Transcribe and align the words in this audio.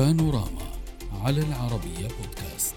بانوراما 0.00 0.62
على 1.24 1.40
العربية 1.40 2.08
بودكاست. 2.08 2.74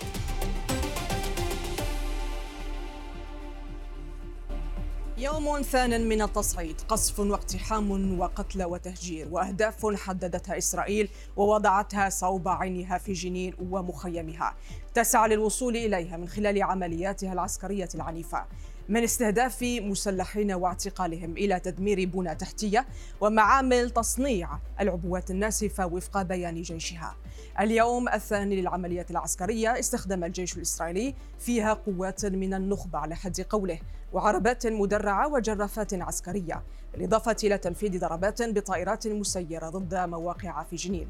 يوم 5.18 5.62
ثان 5.62 6.10
من 6.10 6.22
التصعيد 6.22 6.82
قصف 6.82 7.20
واقتحام 7.20 8.20
وقتل 8.20 8.64
وتهجير 8.64 9.28
وأهداف 9.32 9.96
حددتها 9.96 10.58
إسرائيل 10.58 11.10
ووضعتها 11.38 12.10
صوب 12.10 12.48
عينها 12.48 12.98
في 12.98 13.14
جنين 13.14 13.54
ومخيمها. 13.72 14.56
تسعى 14.94 15.30
للوصول 15.30 15.78
إليها 15.78 16.18
من 16.18 16.28
خلال 16.28 16.64
عملياتها 16.64 17.34
العسكرية 17.34 17.90
العنيفة. 17.96 18.46
من 18.90 19.04
استهداف 19.04 19.64
مسلحين 19.64 20.52
واعتقالهم 20.52 21.32
إلى 21.32 21.60
تدمير 21.60 22.06
بنى 22.06 22.36
تحتية 22.36 22.86
ومعامل 23.22 23.90
تصنيع 23.90 24.50
العبوات 24.80 25.32
الناسفة 25.32 25.86
وفق 25.86 26.22
بيان 26.22 26.62
جيشها. 26.62 27.16
اليوم 27.60 28.10
الثاني 28.10 28.62
للعمليات 28.62 29.12
العسكرية 29.12 29.80
استخدم 29.80 30.24
الجيش 30.24 30.58
الإسرائيلي 30.58 31.16
فيها 31.40 31.74
قوات 31.74 32.26
من 32.26 32.54
النخبة 32.54 33.00
على 33.00 33.16
حد 33.16 33.42
قوله 33.42 33.80
وعربات 34.14 34.68
مدرعة 34.68 35.28
وجرافات 35.28 35.94
عسكرية 35.94 36.64
بالإضافة 36.94 37.36
إلى 37.44 37.58
تنفيذ 37.58 38.00
ضربات 38.00 38.42
بطائرات 38.42 39.08
مسيرة 39.08 39.70
ضد 39.70 39.96
مواقع 39.96 40.64
في 40.64 40.76
جنين. 40.76 41.08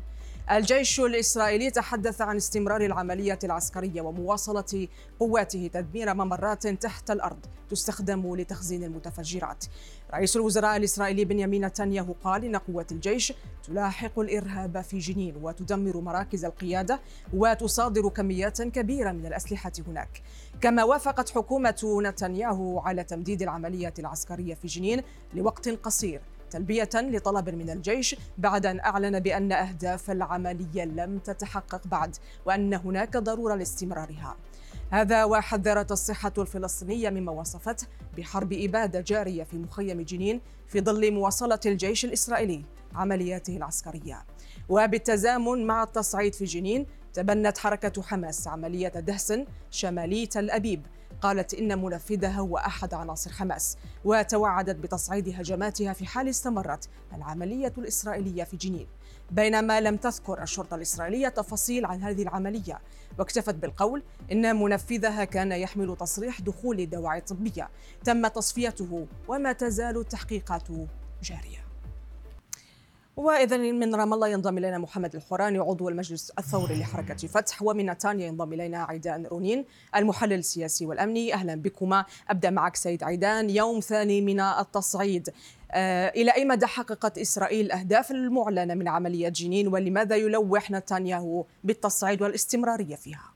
الجيش 0.51 0.99
الإسرائيلي 0.99 1.71
تحدث 1.71 2.21
عن 2.21 2.35
استمرار 2.35 2.85
العملية 2.85 3.39
العسكرية 3.43 4.01
ومواصلة 4.01 4.87
قواته 5.19 5.69
تدمير 5.73 6.13
ممرات 6.13 6.67
تحت 6.67 7.11
الأرض 7.11 7.45
تستخدم 7.69 8.35
لتخزين 8.35 8.83
المتفجرات. 8.83 9.65
رئيس 10.13 10.35
الوزراء 10.35 10.77
الإسرائيلي 10.77 11.25
بنيامين 11.25 11.65
نتنياهو 11.65 12.15
قال 12.23 12.45
إن 12.45 12.55
قوات 12.55 12.91
الجيش 12.91 13.33
تلاحق 13.63 14.19
الإرهاب 14.19 14.81
في 14.81 14.99
جنين 14.99 15.35
وتدمر 15.41 16.01
مراكز 16.01 16.45
القيادة 16.45 16.99
وتصادر 17.33 18.09
كميات 18.09 18.61
كبيرة 18.61 19.11
من 19.11 19.25
الأسلحة 19.25 19.71
هناك. 19.87 20.21
كما 20.61 20.83
وافقت 20.83 21.29
حكومة 21.29 22.01
نتنياهو 22.03 22.79
على 22.79 23.03
تمديد 23.03 23.41
العملية 23.41 23.93
العسكرية 23.99 24.55
في 24.55 24.67
جنين 24.67 25.01
لوقت 25.33 25.69
قصير. 25.69 26.21
تلبية 26.53 26.89
لطلب 26.95 27.49
من 27.49 27.69
الجيش 27.69 28.15
بعد 28.37 28.65
أن 28.65 28.79
أعلن 28.79 29.19
بأن 29.19 29.51
أهداف 29.51 30.11
العملية 30.11 30.85
لم 30.85 31.19
تتحقق 31.19 31.87
بعد 31.87 32.15
وأن 32.45 32.73
هناك 32.73 33.17
ضرورة 33.17 33.55
لاستمرارها. 33.55 34.35
هذا 34.91 35.23
وحذرت 35.23 35.91
الصحة 35.91 36.33
الفلسطينية 36.37 37.09
مما 37.09 37.31
وصفته 37.31 37.87
بحرب 38.17 38.53
إبادة 38.53 39.01
جارية 39.01 39.43
في 39.43 39.57
مخيم 39.57 40.01
جنين 40.01 40.41
في 40.67 40.81
ظل 40.81 41.11
مواصلة 41.11 41.59
الجيش 41.65 42.05
الإسرائيلي 42.05 42.63
عملياته 42.95 43.57
العسكرية. 43.57 44.25
وبالتزامن 44.69 45.67
مع 45.67 45.83
التصعيد 45.83 46.35
في 46.35 46.45
جنين 46.45 46.85
تبنت 47.13 47.57
حركة 47.57 48.01
حماس 48.01 48.47
عملية 48.47 48.87
دهس 48.87 49.33
شمالي 49.71 50.25
تل 50.25 50.49
أبيب 50.51 50.85
قالت 51.23 51.53
إن 51.53 51.81
منفذها 51.81 52.39
هو 52.39 52.57
أحد 52.57 52.93
عناصر 52.93 53.31
حماس 53.31 53.77
وتوعدت 54.05 54.75
بتصعيد 54.75 55.29
هجماتها 55.29 55.93
في 55.93 56.05
حال 56.05 56.27
استمرت 56.27 56.89
العملية 57.13 57.73
الإسرائيلية 57.77 58.43
في 58.43 58.57
جنين. 58.57 58.87
بينما 59.31 59.81
لم 59.81 59.97
تذكر 59.97 60.43
الشرطة 60.43 60.75
الإسرائيلية 60.75 61.27
تفاصيل 61.27 61.85
عن 61.85 62.03
هذه 62.03 62.21
العملية 62.21 62.79
واكتفت 63.19 63.55
بالقول 63.55 64.03
إن 64.31 64.55
منفذها 64.55 65.23
كان 65.23 65.51
يحمل 65.51 65.97
تصريح 65.99 66.41
دخول 66.41 66.89
دواعي 66.89 67.21
طبية 67.21 67.69
تم 68.03 68.27
تصفيته 68.27 69.07
وما 69.27 69.51
تزال 69.51 69.97
التحقيقات 69.97 70.67
جارية. 71.23 71.62
وإذا 73.17 73.57
من 73.57 73.95
رام 73.95 74.13
الله 74.13 74.27
ينضم 74.27 74.57
إلينا 74.57 74.77
محمد 74.77 75.15
الحوراني 75.15 75.57
عضو 75.59 75.89
المجلس 75.89 76.29
الثوري 76.29 76.79
لحركة 76.79 77.27
فتح 77.27 77.61
ومن 77.61 77.85
نتانيا 77.89 78.27
ينضم 78.27 78.53
إلينا 78.53 78.83
عيدان 78.83 79.25
رونين 79.25 79.65
المحلل 79.95 80.33
السياسي 80.33 80.85
والأمني. 80.85 81.33
أهلا 81.33 81.55
بكما. 81.55 82.05
أبدأ 82.29 82.49
معك 82.49 82.75
سيد 82.75 83.03
عيدان. 83.03 83.49
يوم 83.49 83.79
ثاني 83.79 84.21
من 84.21 84.39
التصعيد. 84.39 85.29
آه 85.71 86.09
إلى 86.09 86.31
أي 86.31 86.45
مدى 86.45 86.65
حققت 86.65 87.17
إسرائيل 87.17 87.65
الأهداف 87.65 88.11
المعلنة 88.11 88.73
من 88.73 88.87
عملية 88.87 89.29
جنين؟ 89.29 89.67
ولماذا 89.67 90.15
يلوح 90.15 90.71
نتنياهو 90.71 91.45
بالتصعيد 91.63 92.21
والاستمرارية 92.21 92.95
فيها؟ 92.95 93.33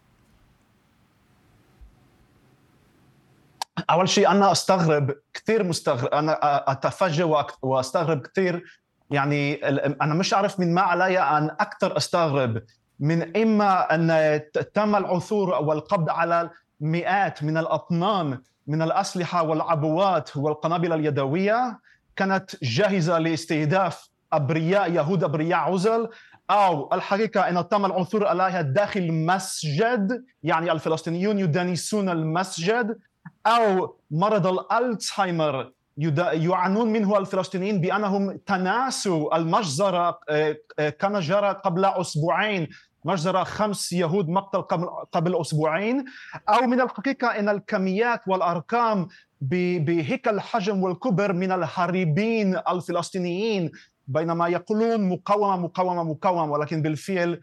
أول 3.90 4.10
شيء 4.10 4.28
أنا 4.32 4.52
أستغرب 4.52 5.16
كثير 5.34 5.64
مستغرب 5.64 6.10
أنا 6.10 6.40
اتفاجئ 6.72 7.46
وأستغرب 7.62 8.28
كثير 8.28 8.64
يعني 9.12 9.56
أنا 10.02 10.14
مش 10.14 10.34
عارف 10.34 10.60
من 10.60 10.74
ما 10.74 10.82
علي 10.82 11.20
أن 11.20 11.50
أكثر 11.50 11.98
أستغرب 11.98 12.62
من 13.00 13.38
إما 13.38 13.96
أن 13.96 14.42
تم 14.74 14.96
العثور 14.96 15.50
والقبض 15.50 16.10
على 16.10 16.50
مئات 16.80 17.44
من 17.44 17.58
الأطنان 17.58 18.42
من 18.68 18.82
الأسلحة 18.82 19.44
والعبوات 19.44 20.38
والقنابل 20.38 20.94
اليدوية 20.94 21.80
كانت 22.16 22.64
جاهزة 22.64 23.20
لاستهداف 23.20 24.10
أبرياء 24.34 24.92
يهود 24.92 25.24
أبرياء 25.24 25.60
عزل 25.60 26.10
أو 26.50 26.94
الحقيقة 26.94 27.50
إن 27.50 27.70
تم 27.70 27.86
العثور 27.86 28.28
عليها 28.28 28.62
داخل 28.62 29.00
المسجد 29.00 30.26
يعني 30.44 30.72
الفلسطينيون 30.72 31.40
يدنسون 31.40 32.10
المسجد 32.10 32.98
أو 33.46 33.98
مرض 34.12 34.48
الألزهايمر 34.48 35.72
يعانون 35.98 36.88
منه 36.94 37.18
الفلسطينيين 37.18 37.82
بأنهم 37.82 38.38
تناسوا 38.38 39.38
المجزرة 39.38 40.20
آه، 40.30 40.58
آه، 40.80 40.90
كما 40.90 41.20
جرى 41.20 41.50
قبل 41.50 41.86
أسبوعين. 41.86 42.68
مجزرة 43.06 43.44
خمس 43.44 43.94
يهود 43.94 44.30
مقتل 44.30 44.62
قبل 44.62 44.88
قبل 45.12 45.42
أسبوعين. 45.42 46.06
أو 46.50 46.68
من 46.68 46.82
الحقيقة 46.82 47.28
إن 47.28 47.50
الكميات 47.50 48.22
والأرقام 48.28 49.08
بهيك 49.42 50.28
الحجم 50.28 50.84
والكبر 50.84 51.34
من 51.34 51.52
الهاربين 51.52 52.58
الفلسطينيين. 52.70 53.72
بينما 54.08 54.48
يقولون 54.48 55.10
مقاومة 55.10 55.58
مقاومة 55.58 56.04
مقاومة 56.04 56.52
ولكن 56.52 56.82
بالفعل 56.82 57.42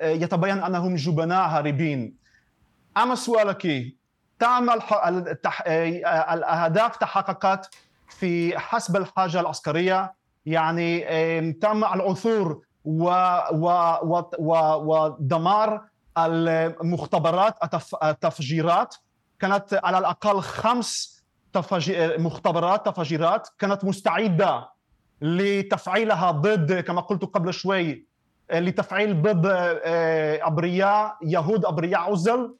آه، 0.00 0.10
يتبين 0.10 0.58
أنهم 0.58 0.94
جبناء 0.94 1.48
هاربين. 1.48 2.14
أما 2.96 3.14
سؤالك 3.14 3.66
تعمل 4.40 4.80
الأهداف 6.32 6.96
تحققت 6.96 7.74
في 8.08 8.58
حسب 8.58 8.96
الحاجة 8.96 9.40
العسكرية. 9.40 10.14
يعني 10.46 11.00
تم 11.52 11.84
العثور 11.84 12.62
ودمار 14.78 15.82
المختبرات 16.18 17.54
التفجيرات. 18.02 18.94
كانت 19.38 19.80
على 19.84 19.98
الأقل 19.98 20.40
خمس 20.40 21.20
مختبرات 22.18 22.86
تفجيرات 22.86 23.48
كانت 23.58 23.84
مستعدة 23.84 24.68
لتفعيلها 25.20 26.30
ضد 26.30 26.80
كما 26.80 27.00
قلت 27.00 27.24
قبل 27.24 27.54
شوي 27.54 28.06
لتفعيل 28.52 29.22
ضد 29.22 29.46
آه، 29.46 30.46
أبرياء 30.46 31.16
يهود 31.22 31.64
أبرياء 31.64 32.00
عزل. 32.00 32.54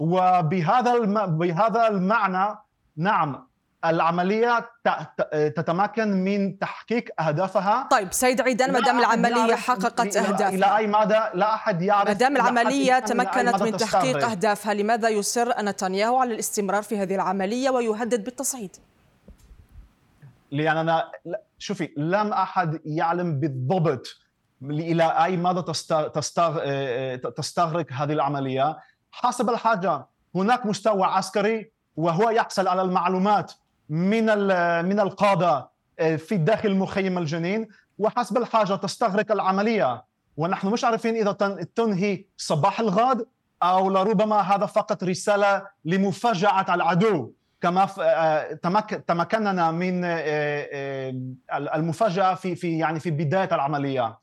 وبهذا 0.00 0.94
الم... 0.94 1.38
بهذا 1.38 1.88
المعنى 1.88 2.58
نعم 2.96 3.46
العملية 3.84 4.70
تتمكن 5.30 6.08
من 6.08 6.58
تحقيق 6.58 7.20
أهدافها. 7.22 7.88
طيب 7.90 8.12
سيد 8.12 8.40
عيدان 8.40 8.72
ما 8.72 8.80
دام 8.80 8.98
العملية 8.98 9.54
حققت 9.54 10.16
أهدافها. 10.16 10.48
إلى 10.48 10.76
أي 10.76 10.86
مدى؟ 10.86 11.20
لا 11.34 11.54
أحد 11.54 11.82
يعرف 11.82 12.08
ما 12.08 12.12
دام 12.12 12.36
العملية 12.36 12.98
تمكنت 12.98 13.62
من 13.62 13.76
تحقيق 13.76 14.28
أهدافها 14.30 14.74
لماذا 14.74 15.08
يصر 15.08 15.62
نتنياهو 15.62 16.16
على 16.16 16.34
الاستمرار 16.34 16.82
في 16.82 16.98
هذه 16.98 17.14
العملية 17.14 17.70
ويهدد 17.70 18.24
بالتصعيد؟ 18.24 18.76
لأننا 20.50 21.10
شوفي 21.58 21.90
لم 21.96 22.32
أحد 22.32 22.80
يعلم 22.84 23.40
بالضبط 23.40 24.06
إلى 24.62 25.24
أي 25.24 25.36
مدى 25.36 25.62
تستغرق 27.36 27.86
هذه 27.92 28.12
العملية. 28.12 28.76
حسب 29.22 29.50
الحاجة. 29.50 30.06
هناك 30.34 30.66
مستوى 30.66 31.04
عسكري 31.04 31.70
وهو 31.96 32.30
يحصل 32.30 32.68
على 32.68 32.82
المعلومات 32.82 33.52
من 33.88 34.24
من 34.84 35.00
القادة 35.00 35.68
آه، 35.98 36.16
في 36.16 36.36
داخل 36.36 36.74
مخيم 36.74 37.18
الجنين. 37.18 37.68
وحسب 37.98 38.36
الحاجة 38.36 38.74
تستغرق 38.74 39.32
العملية. 39.32 40.04
ونحن 40.36 40.68
مش 40.68 40.84
عارفين 40.84 41.16
إذا 41.16 41.32
تنهي 41.74 42.24
صباح 42.36 42.80
الغد 42.80 43.26
أو 43.62 43.90
لربما 43.90 44.40
هذا 44.40 44.66
فقط 44.66 45.04
رسالة 45.04 45.66
لمفاجاه 45.84 46.74
العدو. 46.74 47.32
كما 47.60 47.88
آه، 48.00 48.52
تمكننا 49.08 49.70
من 49.70 50.02
آه، 50.04 51.14
المفاجأة 51.50 52.34
في 52.34 52.54
في 52.54 52.78
يعني 52.78 53.00
في 53.00 53.10
بداية 53.10 53.54
العملية. 53.54 54.18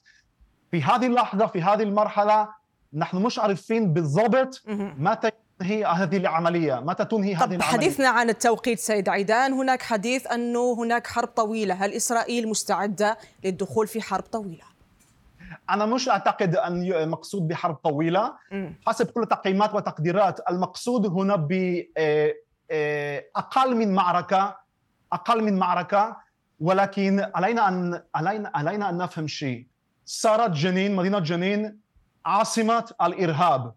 في 0.72 0.84
هذه 0.84 1.06
اللحظة 1.06 1.48
في 1.48 1.62
هذه 1.62 1.84
المرحلة 1.84 2.63
نحن 2.94 3.18
مش 3.18 3.40
عارفين 3.40 3.94
بالضبط 3.94 4.64
متى 4.98 5.32
تنهي 5.60 5.86
هذه 5.86 6.18
العملية 6.18 6.80
متى 6.80 7.06
تنهي 7.06 7.36
هذه 7.36 7.44
العملية؟ 7.44 7.62
حديثنا 7.62 8.10
عن 8.10 8.30
التوقيت 8.30 8.80
سيد 8.80 9.10
عيدان 9.10 9.54
هناك 9.54 9.82
حديث 9.82 10.28
أنه 10.28 10.74
هناك 10.74 11.08
حرب 11.08 11.28
طويلة. 11.28 11.74
هل 11.76 11.94
إسرائيل 11.94 12.48
مستعدة 12.50 13.18
للدخول 13.44 13.88
في 13.88 14.02
حرب 14.02 14.24
طويلة؟ 14.24 14.64
أنا 15.70 15.86
مش 15.86 16.10
أعتقد 16.10 16.56
أن 16.56 17.10
مقصود 17.10 17.48
بحرب 17.48 17.76
طويلة. 17.76 18.34
حسب 18.88 19.06
كل 19.12 19.22
التقييمات 19.22 19.74
والتقديرات 19.74 20.40
المقصود 20.50 21.06
هنا 21.06 21.36
ب 21.36 21.52
آه، 21.98 22.34
آه، 22.72 23.24
أقل 23.36 23.76
من 23.76 23.94
معركة 23.94 24.58
أقل 25.14 25.44
من 25.44 25.58
معركة. 25.58 26.18
ولكن 26.60 27.26
علينا 27.36 27.68
ان 27.68 28.02
علينا 28.16 28.52
علينا 28.56 28.90
أن 28.90 28.98
نفهم 28.98 29.28
شيء. 29.28 29.68
صارت 30.06 30.52
جنين 30.52 30.96
مدينة 30.96 31.20
جنين 31.20 31.80
عاصمة 32.26 32.86
الإرهاب. 33.02 33.74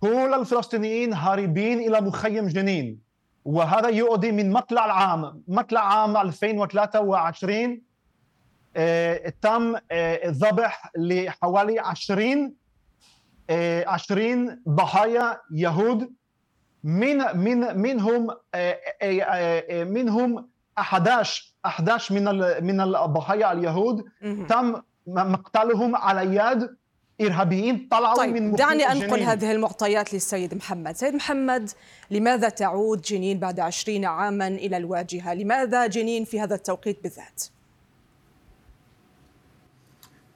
كل 0.00 0.34
الفلسطينيين 0.34 1.12
هاربين 1.12 1.78
إلى 1.78 2.00
مخيم 2.00 2.46
جنين. 2.46 3.00
وهذا 3.44 3.88
يؤدي 3.88 4.32
من 4.32 4.50
مطلع 4.50 4.84
العام 4.84 5.42
مطلع 5.48 5.80
عام 5.80 6.16
2023 6.16 7.82
آه، 8.76 9.32
تم 9.42 9.76
آه، 9.90 10.20
ذبح 10.26 10.90
لحوالي 10.96 11.78
20 11.78 12.54
20 13.50 14.48
آه، 14.48 14.58
ضحايا 14.68 15.40
يهود. 15.54 16.12
من 16.84 17.16
من 17.36 17.78
منهم 17.78 18.28
منهم 19.70 20.48
11 20.78 21.54
11 21.64 22.14
من 22.14 22.24
من 22.64 22.80
الضحايا 22.80 23.52
اليهود. 23.52 24.04
تم 24.48 24.82
مقتلهم 25.06 25.96
على 25.96 26.36
يد 26.36 26.76
إرهابيين 27.20 27.88
طلعوا 27.90 28.16
طيب 28.16 28.34
من 28.34 28.52
دعني 28.52 28.82
أنقل 28.82 29.08
جنين. 29.08 29.28
هذه 29.28 29.52
المعطيات 29.52 30.14
للسيد 30.14 30.54
محمد. 30.54 30.96
سيد 30.96 31.14
محمد 31.14 31.70
لماذا 32.10 32.48
تعود 32.48 33.00
جنين 33.00 33.38
بعد 33.38 33.60
عشرين 33.60 34.04
عاما 34.04 34.48
إلى 34.48 34.76
الواجهة؟ 34.76 35.34
لماذا 35.34 35.86
جنين 35.86 36.24
في 36.24 36.40
هذا 36.40 36.54
التوقيت 36.54 37.02
بالذات؟ 37.02 37.44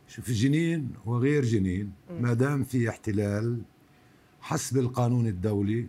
شوف 0.08 0.30
جنين 0.30 0.92
وغير 1.06 1.44
جنين 1.44 1.92
ما 2.20 2.34
دام 2.34 2.64
في 2.64 2.88
احتلال 2.88 3.60
حسب 4.40 4.78
القانون 4.78 5.26
الدولي 5.26 5.86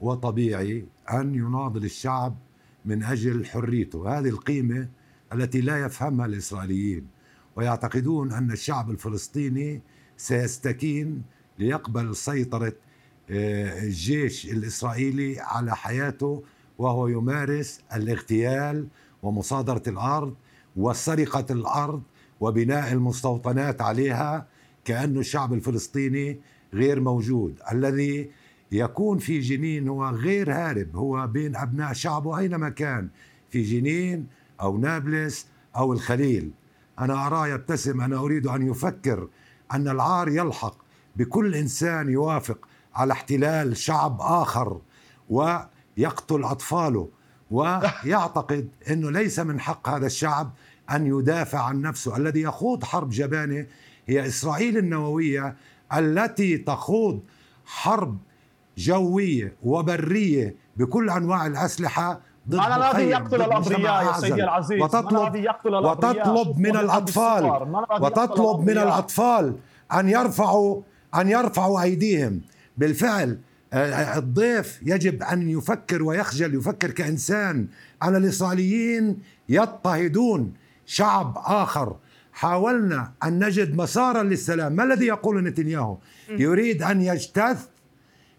وطبيعي 0.00 0.86
أن 1.12 1.34
يناضل 1.34 1.84
الشعب 1.84 2.36
من 2.84 3.02
أجل 3.02 3.46
حريته. 3.46 4.18
هذه 4.18 4.28
القيمة 4.28 4.88
التي 5.32 5.60
لا 5.60 5.84
يفهمها 5.84 6.26
الإسرائيليين 6.26 7.06
ويعتقدون 7.56 8.32
أن 8.32 8.50
الشعب 8.50 8.90
الفلسطيني 8.90 9.82
سيستكين 10.16 11.22
ليقبل 11.58 12.16
سيطرة 12.16 12.72
آه، 13.30 13.82
الجيش 13.82 14.46
الإسرائيلي 14.46 15.40
على 15.40 15.76
حياته 15.76 16.42
وهو 16.78 17.08
يمارس 17.08 17.80
الاغتيال 17.94 18.86
ومصادرة 19.22 19.82
الأرض 19.86 20.34
وسرقة 20.76 21.46
الأرض 21.50 22.02
وبناء 22.40 22.92
المستوطنات 22.92 23.82
عليها 23.82 24.46
كأن 24.84 25.18
الشعب 25.18 25.52
الفلسطيني 25.52 26.40
غير 26.74 27.00
موجود. 27.00 27.60
الذي 27.72 28.30
يكون 28.72 29.18
في 29.18 29.40
جنين 29.40 29.88
هو 29.88 30.08
غير 30.08 30.52
هارب 30.52 30.96
هو 30.96 31.26
بين 31.26 31.56
أبناء 31.56 31.92
شعبه 31.92 32.38
أينما 32.38 32.68
كان 32.68 33.08
في 33.50 33.62
جنين 33.62 34.26
أو 34.60 34.78
نابلس 34.78 35.46
أو 35.76 35.92
الخليل. 35.92 36.50
أنا 36.98 37.26
أراه 37.26 37.48
يبتسم 37.48 38.00
أنا 38.00 38.16
أريد 38.18 38.46
أن 38.46 38.66
يفكر 38.70 39.28
أن 39.72 39.88
العار 39.88 40.28
يلحق 40.28 40.76
بكل 41.16 41.54
إنسان 41.54 42.08
يوافق 42.08 42.58
على 42.94 43.12
احتلال 43.12 43.76
شعب 43.76 44.20
آخر 44.20 44.80
ويقتل 45.30 46.44
أطفاله. 46.44 47.08
ويعتقد 47.50 48.68
أنه 48.90 49.10
ليس 49.10 49.38
من 49.38 49.60
حق 49.60 49.88
هذا 49.88 50.06
الشعب 50.06 50.52
أن 50.90 51.06
يدافع 51.06 51.60
عن 51.60 51.80
نفسه. 51.80 52.16
الذي 52.16 52.40
يخوض 52.42 52.84
حرب 52.84 53.10
جبانة 53.10 53.66
هي 54.06 54.26
إسرائيل 54.26 54.78
النووية 54.78 55.56
التي 55.96 56.58
تخوض 56.58 57.22
حرب 57.64 58.18
جوية 58.78 59.56
وبرية 59.62 60.56
بكل 60.76 61.10
أنواع 61.10 61.46
الأسلحة 61.46 62.20
ضد 62.48 62.56
من 62.56 62.62
الذي 62.62 63.10
يقتل 63.10 63.42
الأبرياء 63.42 64.06
يا 64.06 64.20
سيدي 64.20 64.44
العزيز. 64.44 64.82
وتطلب, 64.82 65.36
يقتل 65.36 65.74
وتطلب 65.74 66.58
من 66.58 66.76
الأطفال 66.76 67.44
وتطلب 68.00 68.60
من 68.60 68.78
الأطفال 68.78 69.56
أن 69.92 70.08
يرفعوا 70.08 70.82
أن 71.14 71.28
يرفعوا 71.28 71.82
أيديهم. 71.82 72.40
بالفعل 72.76 73.38
آه، 73.72 74.18
الضيف 74.18 74.80
يجب 74.82 75.22
أن 75.22 75.50
يفكر 75.50 76.02
ويخجل 76.02 76.54
يفكر 76.54 76.90
كإنسان. 76.90 77.66
أن 78.02 78.16
الإسرائيليين 78.16 79.18
يضطهدون 79.48 80.52
شعب 80.86 81.38
آخر. 81.44 81.96
حاولنا 82.32 83.12
أن 83.24 83.44
نجد 83.44 83.76
مسارا 83.76 84.22
للسلام. 84.22 84.72
ما 84.72 84.84
الذي 84.84 85.06
يقول 85.06 85.44
نتنياهو؟ 85.44 85.98
يريد 86.28 86.82
أن 86.82 87.02
يجتث 87.02 87.66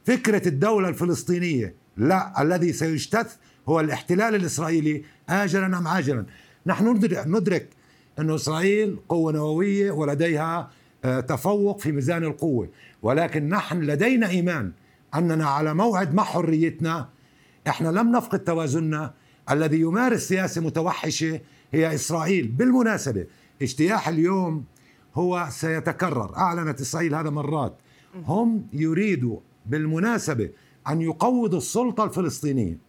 فكرة 0.06 0.48
الدولة 0.48 0.90
الفلسطينية. 0.90 1.76
لا 1.98 2.42
الذي 2.42 2.74
سيجتث 2.74 3.36
هو 3.70 3.80
الاحتلال 3.80 4.36
الإسرائيلي 4.36 5.04
آجلا 5.30 5.78
أم 5.78 5.88
عاجلا 5.88 6.26
نحن 6.66 6.88
ندرك 7.28 7.70
أن 8.20 8.30
إسرائيل 8.30 9.00
قوة 9.10 9.32
نووية 9.32 9.92
ولديها 9.92 10.72
آه، 11.06 11.20
تفوق 11.20 11.80
في 11.80 11.92
ميزان 11.92 12.24
القوة 12.24 12.70
ولكن 13.02 13.50
نحن 13.50 13.82
لدينا 13.82 14.30
إيمان 14.30 14.72
أننا 15.16 15.46
على 15.46 15.74
موعد 15.74 16.14
مع 16.14 16.24
حريتنا. 16.24 17.10
إحنا 17.68 17.90
لم 17.90 18.12
نفقد 18.12 18.40
توازننا. 18.40 19.14
الذي 19.52 19.80
يمارس 19.80 20.28
سياسة 20.28 20.62
متوحشة 20.62 21.40
هي 21.72 21.96
إسرائيل. 21.96 22.48
بالمناسبة 22.48 23.26
اجتياح 23.62 24.08
اليوم 24.08 24.64
هو 25.16 25.48
سيتكرر. 25.50 26.38
أعلنت 26.38 26.82
إسرائيل 26.82 27.16
هذا 27.16 27.30
مرات. 27.30 27.78
هم 28.26 28.68
يريدوا 28.74 29.40
بالمناسبة 29.66 30.50
أن 30.88 31.02
يقوضوا 31.02 31.58
السلطة 31.58 32.04
الفلسطينية. 32.04 32.87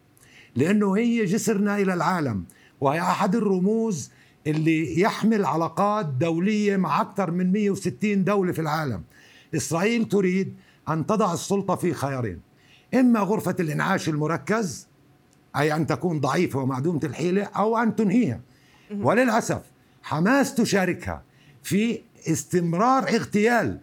لأنه 0.58 0.96
هي 0.96 1.25
جسرنا 1.25 1.78
إلى 1.78 1.94
العالم 1.94 2.44
وهي 2.81 3.00
أحد 3.00 3.37
الرموز 3.37 4.10
اللي 4.46 5.00
يحمل 5.00 5.44
علاقات 5.44 6.06
دولية 6.06 6.76
مع 6.76 7.00
أكثر 7.00 7.31
من 7.31 7.52
160 7.52 8.25
دولة 8.25 8.52
في 8.52 8.60
العالم. 8.60 9.02
إسرائيل 9.55 10.08
تريد 10.08 10.55
أن 10.88 11.06
تضع 11.06 11.34
السلطة 11.34 11.75
في 11.75 11.94
خيارين 11.94 12.40
إما 12.94 13.20
غرفة 13.20 13.56
الإنعاش 13.60 14.08
المركز 14.08 14.88
أي 15.56 15.75
أن 15.75 15.87
تكون 15.87 16.20
ضعيفة 16.20 16.58
ومعدومة 16.58 17.00
الحيلة 17.05 17.43
أو 17.43 17.78
أن 17.78 17.96
تنهيها. 17.96 18.40
وللأسف 19.00 19.62
حماس 20.02 20.55
تشاركها 20.55 21.22
في 21.62 22.00
استمرار 22.29 23.03
اغتيال 23.08 23.81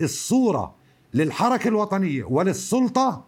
الصورة 0.00 0.74
للحركة 1.14 1.68
الوطنية 1.68 2.24
وللسلطة 2.24 3.27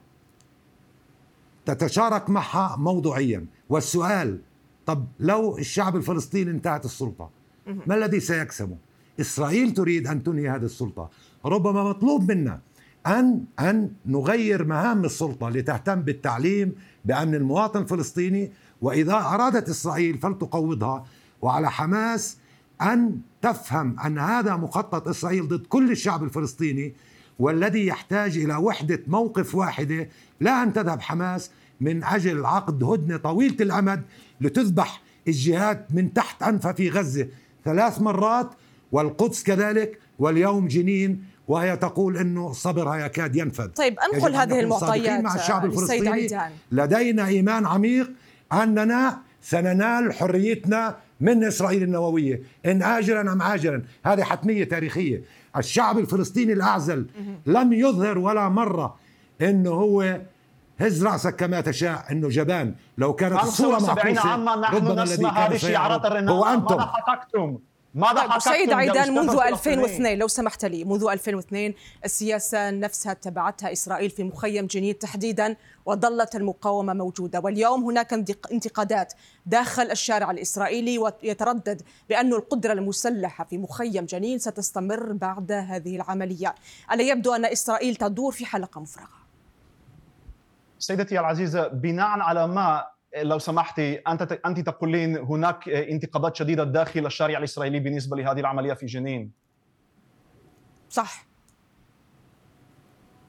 تتشارك 1.66 2.30
معها 2.30 2.76
موضوعيا. 2.76 3.46
والسؤال 3.68 4.38
طب 4.86 5.06
لو 5.20 5.58
الشعب 5.58 5.96
الفلسطيني 5.96 6.50
انتهت 6.50 6.84
السلطة 6.84 7.30
ما 7.86 7.94
الذي 7.94 8.20
سيكسبه؟ 8.20 8.76
إسرائيل 9.20 9.74
تريد 9.74 10.06
أن 10.06 10.22
تنهي 10.22 10.48
هذه 10.48 10.64
السلطة. 10.64 11.10
ربما 11.44 11.84
مطلوب 11.84 12.32
منا 12.32 12.60
أن 13.06 13.44
أن 13.60 13.90
نغير 14.06 14.64
مهام 14.64 15.04
السلطة 15.04 15.48
لتهتم 15.48 16.02
بالتعليم 16.02 16.74
بأمن 17.04 17.34
المواطن 17.34 17.80
الفلسطيني 17.80 18.52
وإذا 18.80 19.14
أرادت 19.14 19.68
إسرائيل 19.68 20.18
فلتقوضها. 20.18 21.04
وعلى 21.42 21.70
حماس 21.70 22.36
أن 22.82 23.18
تفهم 23.42 24.00
أن 24.00 24.18
هذا 24.18 24.56
مخطط 24.56 25.08
إسرائيل 25.08 25.48
ضد 25.48 25.66
كل 25.66 25.90
الشعب 25.90 26.24
الفلسطيني. 26.24 26.94
والذي 27.40 27.86
يحتاج 27.86 28.38
إلى 28.38 28.56
وحدة 28.56 29.02
موقف 29.06 29.54
واحدة 29.54 30.08
لا 30.40 30.62
أن 30.62 30.72
تذهب 30.72 31.00
حماس 31.00 31.50
من 31.80 32.04
أجل 32.04 32.46
عقد 32.46 32.84
هدنة 32.84 33.16
طويلة 33.16 33.56
الأمد 33.60 34.02
لتذبح 34.40 35.02
الجهات 35.28 35.86
من 35.90 36.12
تحت 36.12 36.42
أنفها 36.42 36.72
في 36.72 36.90
غزة. 36.90 37.28
ثلاث 37.64 38.00
مرات 38.00 38.50
والقدس 38.92 39.42
كذلك 39.42 39.98
واليوم 40.18 40.68
جنين 40.68 41.24
وهي 41.48 41.76
تقول 41.76 42.16
إنه 42.16 42.52
صبرها 42.52 43.06
يكاد 43.06 43.36
ينفذ 43.36 43.68
طيب 43.68 43.96
أنقل 43.98 44.34
هذه 44.34 44.60
المعطيات 44.60 45.20
مع 45.20 45.34
الشعب 45.34 45.64
الفلسطيني. 45.64 46.28
لدينا 46.72 47.26
إيمان 47.26 47.66
عميق 47.66 48.10
أننا 48.52 49.18
سننال 49.42 50.12
حريتنا 50.12 50.96
من 51.20 51.44
إسرائيل 51.44 51.82
النووية. 51.82 52.42
إن 52.66 52.82
اجلا 52.82 53.32
أم 53.32 53.42
عاجلا 53.42 53.82
هذه 54.04 54.22
حتمية 54.22 54.64
تاريخية. 54.64 55.22
الشعب 55.56 55.98
الفلسطيني 55.98 56.52
الأعزل 56.52 57.06
لم 57.46 57.72
يظهر 57.72 58.18
ولا 58.18 58.48
مرة 58.48 58.96
إنه 59.42 59.70
هو 59.70 60.20
هز 60.80 61.06
رأسك 61.06 61.36
كما 61.36 61.60
تشاء 61.60 62.04
إنه 62.12 62.28
جبان. 62.28 62.74
لو 62.98 63.12
كانت 63.12 63.42
الصورة 63.42 63.80
معكوسة 63.86 64.28
عاما 64.30 64.56
نحن 64.56 64.98
نسمع 65.00 65.30
هذه 65.30 65.56
شعارات 65.56 66.04
الرنان 66.04 66.28
هو 66.28 66.44
حققتم 66.80 67.58
ماذا 67.94 68.26
طيب 68.26 68.38
سيد 68.38 68.72
عيدان 68.72 69.14
منذ 69.14 69.40
2002 69.40 70.18
لو 70.18 70.28
سمحت 70.28 70.64
لي 70.64 70.84
منذ 70.84 71.08
2002 71.12 71.74
السياسة 72.04 72.70
نفسها 72.70 73.12
اتبعتها 73.12 73.72
إسرائيل 73.72 74.10
في 74.10 74.24
مخيم 74.24 74.66
جنين 74.66 74.98
تحديدا 74.98 75.56
وظلت 75.86 76.36
المقاومة 76.36 76.92
موجودة. 76.92 77.40
واليوم 77.40 77.84
هناك 77.84 78.12
انتقادات 78.52 79.12
داخل 79.46 79.90
الشارع 79.90 80.30
الإسرائيلي 80.30 80.98
ويتردد 80.98 81.82
بأن 82.08 82.32
القدرة 82.32 82.72
المسلحة 82.72 83.44
في 83.44 83.58
مخيم 83.58 84.04
جنين 84.04 84.38
ستستمر 84.38 85.12
بعد 85.12 85.52
هذه 85.52 85.96
العملية. 85.96 86.54
ألا 86.92 87.02
يبدو 87.02 87.34
أن 87.34 87.44
إسرائيل 87.44 87.96
تدور 87.96 88.32
في 88.32 88.46
حلقة 88.46 88.80
مفرغة؟ 88.80 89.20
سيدتي 90.78 91.20
العزيزة 91.20 91.68
بناء 91.68 92.20
على 92.20 92.48
ما 92.48 92.86
لو 93.16 93.38
سمحتي 93.38 93.94
أنت 93.94 94.40
أنت 94.46 94.60
تقولين 94.60 95.16
هناك 95.16 95.68
انتقادات 95.68 96.36
شديدة 96.36 96.64
داخل 96.64 97.06
الشارع 97.06 97.38
الإسرائيلي 97.38 97.80
بالنسبة 97.80 98.16
لهذه 98.16 98.40
العملية 98.40 98.72
في 98.72 98.86
جنين. 98.86 99.32
صح. 100.90 101.26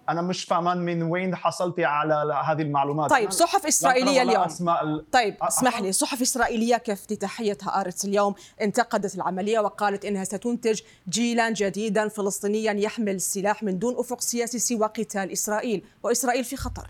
أنا 0.10 0.22
مش 0.22 0.44
فاهمان 0.44 0.78
من 0.78 1.04
وين 1.04 1.36
حصلتي 1.36 1.86
على 1.86 2.42
هذه 2.46 2.62
المعلومات. 2.62 3.10
طيب 3.10 3.32
صحف 3.32 3.66
إسرائيلية 3.66 4.22
اليوم. 4.22 4.70
ال... 4.70 5.12
طيب 5.12 5.36
اسمح 5.42 5.82
لي. 5.82 5.92
صحف 5.92 6.22
إسرائيلية 6.22 6.78
كافتتاحيه 6.78 7.58
هآرتس 7.64 8.06
اليوم 8.06 8.36
انتقدت 8.62 9.16
العملية 9.16 9.60
وقالت 9.60 10.06
إنها 10.06 10.24
ستنتج 10.24 10.82
جيلا 11.10 11.50
جديدا 11.50 12.08
فلسطينيا 12.08 12.74
يحمل 12.74 13.16
السلاح 13.16 13.64
من 13.64 13.80
دون 13.80 13.96
أفق 14.00 14.22
سياسي 14.22 14.60
سوى 14.60 14.88
قتال 14.88 15.32
إسرائيل 15.32 15.86
وإسرائيل 16.04 16.44
في 16.44 16.56
خطر. 16.56 16.90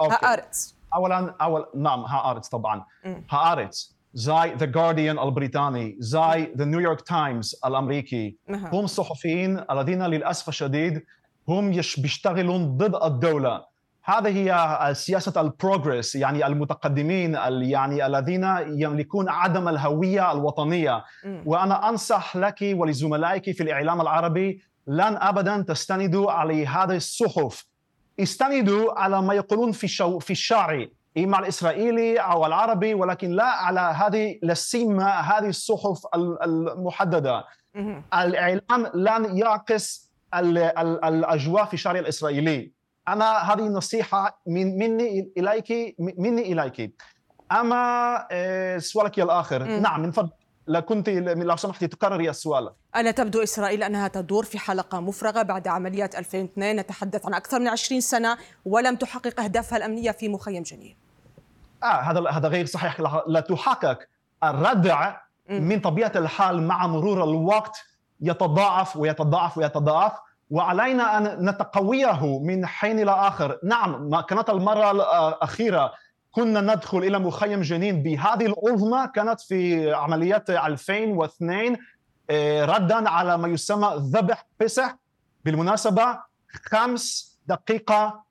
هآرتس 0.00 0.75
اولا 0.94 1.34
أول 1.40 1.66
نعم 1.76 2.00
هآرتس 2.00 2.48
طبعا. 2.48 2.84
هآرتس 3.30 3.96
زي 4.14 4.54
The 4.54 4.66
Guardian 4.66 5.18
البريطاني 5.18 5.96
زي 5.98 6.52
The 6.56 6.64
New 6.64 6.79
York 6.79 7.00
Times 7.00 7.60
الأمريكي. 7.66 8.36
هم 8.50 8.86
صحفيين 8.86 9.64
الذين 9.70 10.02
للأسف 10.02 10.48
الشديد 10.48 11.04
هم 11.48 11.70
بيشتغلون 11.70 12.76
ضد 12.76 12.94
الدولة. 13.02 13.76
هذه 14.04 14.28
هي 14.28 14.94
سياسة 14.94 15.40
البروجريس 15.40 16.14
يعني 16.14 16.46
المتقدمين 16.46 17.34
يعني 17.62 18.06
الذين 18.06 18.56
يملكون 18.68 19.28
عدم 19.28 19.68
الهوية 19.68 20.32
الوطنية. 20.32 21.04
وأنا 21.46 21.88
أنصح 21.88 22.36
لك 22.36 22.58
ولزملائك 22.62 23.56
في 23.56 23.62
الإعلام 23.62 24.00
العربي 24.00 24.62
لن 24.86 25.16
ابدا 25.20 25.62
تستندوا 25.62 26.32
على 26.32 26.66
هذه 26.66 26.96
الصحف. 26.96 27.66
استندوا 28.20 29.00
على 29.00 29.22
ما 29.22 29.34
يقولون 29.34 29.72
في 29.72 29.88
شو 29.88 30.18
في 30.18 30.30
الشارع 30.30 30.86
إما 31.18 31.38
الإسرائيلي 31.38 32.18
أو 32.18 32.46
العربي 32.46 32.94
ولكن 32.94 33.30
لا 33.30 33.44
على 33.44 33.80
هذه 33.80 34.38
لسيما 34.42 35.20
هذه 35.20 35.48
الصحف 35.48 36.06
المحددة. 36.14 37.44
الإعلام 38.14 38.86
لن 38.94 39.36
يعكس 39.38 40.10
الأجواء 40.34 41.64
في 41.64 41.74
الشارع 41.74 42.00
الإسرائيلي. 42.00 42.72
أنا 43.08 43.52
هذه 43.52 43.62
نصيحه 43.62 44.40
من 44.46 44.78
مني 44.78 45.32
اليك 45.38 45.96
مني 45.98 46.52
اليك. 46.52 47.02
أما 47.52 48.26
آه، 48.30 48.78
سؤالك 48.78 49.20
الآخر. 49.20 49.64
نعم 49.64 50.02
من 50.02 50.10
فضل 50.10 50.30
لا 50.66 50.80
كنت 50.80 51.08
لو 51.08 51.56
سمحتي 51.56 51.86
تكرري 51.86 52.30
السؤال. 52.30 52.70
ألا 52.96 53.10
تبدو 53.10 53.42
إسرائيل 53.42 53.82
أنها 53.82 54.08
تدور 54.08 54.44
في 54.44 54.58
حلقة 54.58 55.00
مفرغة 55.00 55.42
بعد 55.42 55.68
عمليات 55.68 56.18
2002 56.18 56.76
نتحدث 56.76 57.26
عن 57.26 57.34
أكثر 57.34 57.58
من 57.58 57.68
20 57.68 58.00
سنة 58.00 58.36
ولم 58.64 58.96
تحقق 58.96 59.40
أهدافها 59.40 59.76
الأمنية 59.78 60.10
في 60.10 60.28
مخيم 60.28 60.62
جنين. 60.62 60.96
آه 61.82 61.86
هذا 61.86 62.30
هذا 62.30 62.48
غير 62.48 62.66
صحيح. 62.66 63.00
لا 63.26 63.40
تحقق 63.40 63.98
الردع 64.44 65.16
من 65.48 65.80
طبيعة 65.80 66.12
الحال 66.16 66.62
مع 66.62 66.86
مرور 66.86 67.24
الوقت 67.24 67.76
يتضاعف 68.20 68.96
ويتضاعف 68.96 69.58
ويتضاعف 69.58 70.12
وعلينا 70.50 71.18
أن 71.18 71.48
نتقويه 71.48 72.38
من 72.38 72.66
حين 72.66 72.98
إلى 72.98 73.10
آخر. 73.10 73.58
نعم 73.64 74.10
ما 74.10 74.20
كانت 74.20 74.50
المرة 74.50 74.90
الأخيرة 74.90 75.92
كنا 76.36 76.60
ندخل 76.60 76.98
إلى 76.98 77.18
مخيم 77.18 77.60
جنين 77.60 78.02
بهذه 78.02 78.46
العظمى 78.46 79.08
كانت 79.14 79.40
في 79.40 79.92
عمليات 79.92 80.50
2002 80.50 81.76
آه، 82.30 82.64
ردا 82.64 83.08
على 83.08 83.38
ما 83.38 83.48
يسمى 83.48 83.92
ذبح 83.96 84.46
بسح 84.60 84.96
بالمناسبة 85.44 86.18
خمس 86.70 87.36
دقيقة 87.46 88.24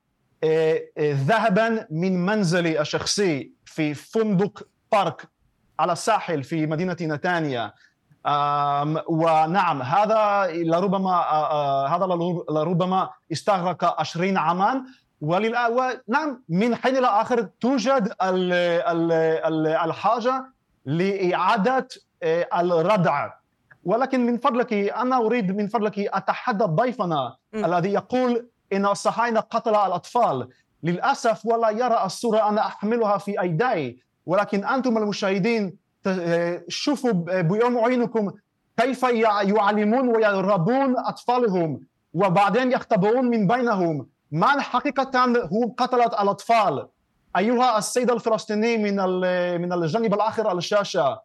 آه، 0.44 0.82
آه، 0.98 1.14
ذهبا 1.14 1.88
من 1.92 2.26
منزلي 2.26 2.82
الشخصي 2.82 3.52
في 3.66 3.94
فندق 3.94 4.68
بارك 4.92 5.28
على 5.80 5.94
الساحل 5.94 6.44
في 6.44 6.68
مدينة 6.68 6.98
نتانيا. 7.02 7.74
ونعم 9.08 9.82
هذا 9.82 10.52
لربما 10.54 11.12
هذا 11.88 12.06
لربما 12.50 13.10
استغرق 13.32 14.00
20 14.00 14.38
عاما. 14.38 14.86
ونعم 15.22 16.44
من 16.50 16.76
حين 16.76 16.98
إلى 16.98 17.08
آخر 17.08 17.50
توجد 17.62 18.14
الحاجة 19.84 20.46
لإعادة 20.86 21.88
آه، 22.24 22.48
الردع. 22.54 23.30
ولكن 23.84 24.26
من 24.26 24.38
فضلك 24.38 24.74
أنا 24.74 25.18
أريد 25.18 25.56
من 25.58 25.68
فضلك 25.68 26.00
اتحدى 26.00 26.64
ضيفنا 26.64 27.36
م. 27.54 27.66
الذي 27.66 27.94
يقول 27.94 28.48
إن 28.74 28.86
الصهاينه 28.86 29.40
قتل 29.40 29.76
الأطفال. 29.76 30.48
للأسف 30.84 31.46
ولا 31.46 31.70
يرى 31.70 32.06
الصورة 32.06 32.50
أنا 32.50 32.62
أحملها 32.62 33.18
في 33.18 33.42
ايدي 33.42 34.04
ولكن 34.26 34.66
أنتم 34.66 34.98
المشاهدين 34.98 35.78
آه، 36.08 36.64
شوفوا 36.68 37.12
بيوم 37.42 37.78
عينكم 37.78 38.32
كيف 38.78 39.04
يعلمون 39.04 40.08
ويربون 40.08 40.98
أطفالهم 40.98 41.82
وبعدين 42.14 42.72
يختبرون 42.72 43.26
من 43.26 43.48
بينهم. 43.48 44.08
من 44.36 44.62
حقيقة 44.62 45.25
هو 45.54 45.74
قتلت 45.77 46.13
الأطفال؟ 46.13 46.88
أيها 47.38 47.77
السيد 47.77 48.12
الفلسطيني 48.12 48.77
من 48.77 48.96
من 49.62 49.74
الجانب 49.74 50.13
الآخر 50.13 50.48
على 50.48 50.58
الشاشة. 50.58 51.22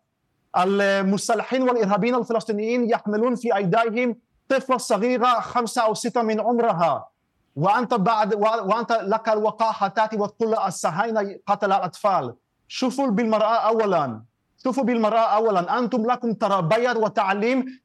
المسلحين 0.57 1.63
والإرهابيين 1.63 2.15
الفلسطينيين 2.15 2.91
يحملون 2.91 3.35
في 3.35 3.57
أيديهم 3.57 4.17
طفلة 4.49 4.77
صغيرة 4.77 5.41
خمسة 5.41 5.83
أو 5.83 5.95
ستة 5.95 6.23
من 6.23 6.41
عمرها. 6.41 7.09
وأنت 7.57 7.95
بعد 7.95 8.35
وأنت 8.35 8.93
لك 8.93 9.29
الوقاحة 9.29 9.89
تأتي 9.89 10.17
وتقول 10.17 10.55
الصهاينة 10.55 11.37
قتل 11.47 11.73
الأطفال. 11.73 12.35
شوفوا 12.69 13.07
بالمرأة 13.07 13.57
أولا. 13.57 14.23
شوفوا 14.65 14.85
بالمرأة 14.85 15.27
أولا. 15.37 15.79
أنتم 15.79 16.07
لكم 16.07 16.33
تربية 16.33 16.91
وتعليم 16.91 17.81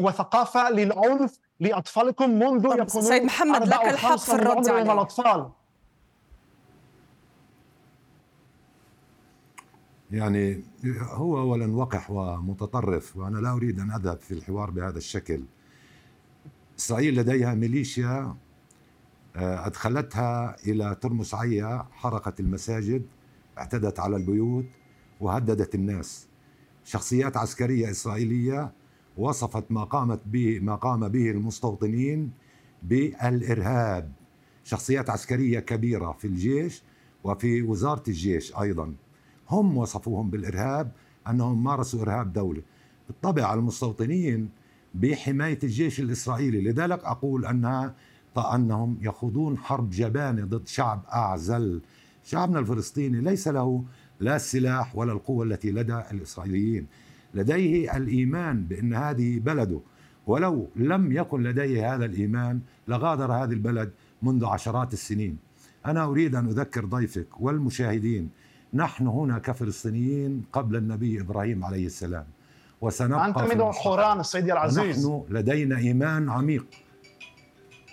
وثقافة 0.00 0.70
للعنف 0.70 1.38
لأطفالكم 1.60 2.30
منذ 2.30 2.64
يكونون 2.64 2.86
سيد 2.86 3.22
محمد 3.22 3.68
لك 3.68 3.84
الحق 3.84 4.16
في 4.16 4.32
الرد 4.32 4.68
عليه 4.68 4.92
الأطفال. 4.92 5.50
يعني 10.10 10.64
هو 11.00 11.38
اولا 11.38 11.76
وقح 11.76 12.10
ومتطرف 12.10 13.16
وأنا 13.16 13.38
لا 13.38 13.52
أريد 13.52 13.80
أن 13.80 13.90
أذهب 13.90 14.20
في 14.20 14.34
الحوار 14.34 14.70
بهذا 14.70 14.98
الشكل. 14.98 15.44
إسرائيل 16.78 17.14
لديها 17.14 17.54
ميليشيا 17.54 18.34
آه، 19.36 19.66
أدخلتها 19.66 20.56
إلى 20.66 20.96
ترمس 21.00 21.34
عيا 21.34 21.86
حرقت 21.92 22.40
المساجد 22.40 23.06
اعتدت 23.58 24.00
على 24.00 24.16
البيوت 24.16 24.66
وهددت 25.20 25.74
الناس. 25.74 26.28
شخصيات 26.84 27.36
عسكرية 27.36 27.90
إسرائيلية 27.90 28.72
وصفت 29.18 29.72
ما 29.72 29.84
قامت 29.84 30.20
به 30.26 30.60
ما 30.62 30.74
قام 30.74 31.08
به 31.08 31.30
المستوطنين 31.30 32.30
بالإرهاب. 32.82 34.12
شخصيات 34.64 35.10
عسكرية 35.10 35.60
كبيرة 35.60 36.12
في 36.12 36.26
الجيش 36.26 36.82
وفي 37.24 37.62
وزارة 37.62 38.02
الجيش 38.08 38.56
أيضا. 38.56 38.94
هم 39.50 39.76
وصفوهم 39.76 40.30
بالإرهاب 40.30 40.92
أنهم 41.28 41.64
مارسوا 41.64 42.02
إرهاب 42.02 42.32
دوله 42.32 42.62
بالطبع 43.06 43.54
المستوطنين 43.54 44.48
بحماية 44.94 45.58
الجيش 45.62 46.00
الإسرائيلي. 46.00 46.60
لذلك 46.60 47.04
أقول 47.04 47.46
انها 47.46 47.94
أنهم 48.54 48.98
يخوضون 49.00 49.58
حرب 49.58 49.90
جبانة 49.90 50.44
ضد 50.44 50.66
شعب 50.66 51.04
أعزل. 51.12 51.80
شعبنا 52.24 52.58
الفلسطيني 52.58 53.20
ليس 53.20 53.48
له 53.48 53.84
لا 54.20 54.36
السلاح 54.36 54.96
ولا 54.96 55.12
القوة 55.12 55.44
التي 55.44 55.70
لدى 55.70 56.02
الإسرائيليين. 56.10 56.86
لديه 57.34 57.96
الإيمان 57.96 58.64
بأن 58.64 58.94
هذه 58.94 59.38
بلده. 59.38 59.80
ولو 60.26 60.68
لم 60.76 61.12
يكن 61.12 61.42
لديه 61.42 61.94
هذا 61.94 62.04
الإيمان 62.04 62.60
لغادر 62.88 63.32
هذا 63.32 63.52
البلد 63.52 63.90
منذ 64.22 64.44
عشرات 64.44 64.92
السنين. 64.92 65.36
أنا 65.86 66.04
أريد 66.04 66.34
أن 66.34 66.46
أذكر 66.46 66.84
ضيفك 66.84 67.40
والمشاهدين. 67.40 68.30
نحن 68.74 69.06
هنا 69.06 69.38
كفلسطينيين 69.38 70.44
قبل 70.52 70.76
النبي 70.76 71.20
إبراهيم 71.20 71.64
عليه 71.64 71.86
السلام. 71.86 72.26
وسنبقى 72.80 73.26
أنت 73.26 73.38
من 73.38 73.60
القرآن 73.60 74.22
سيدي 74.22 74.52
العزيز. 74.52 75.06
نحن 75.06 75.24
لدينا 75.30 75.78
إيمان 75.78 76.28
عميق. 76.28 76.66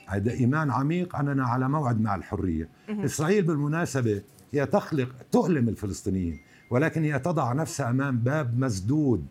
هذا 0.07 0.31
إيمان 0.31 0.71
عميق 0.71 1.15
أننا 1.15 1.45
على 1.45 1.69
موعد 1.69 2.01
مع 2.01 2.15
الحرية. 2.15 2.69
إسرائيل 2.89 3.43
بالمناسبة 3.43 4.21
هي 4.51 4.65
تخلق 4.65 5.09
تؤلم 5.31 5.69
الفلسطينيين. 5.69 6.39
ولكن 6.69 7.03
هي 7.03 7.19
تضع 7.19 7.53
نفسها 7.53 7.89
أمام 7.89 8.17
باب 8.17 8.59
مسدود 8.59 9.25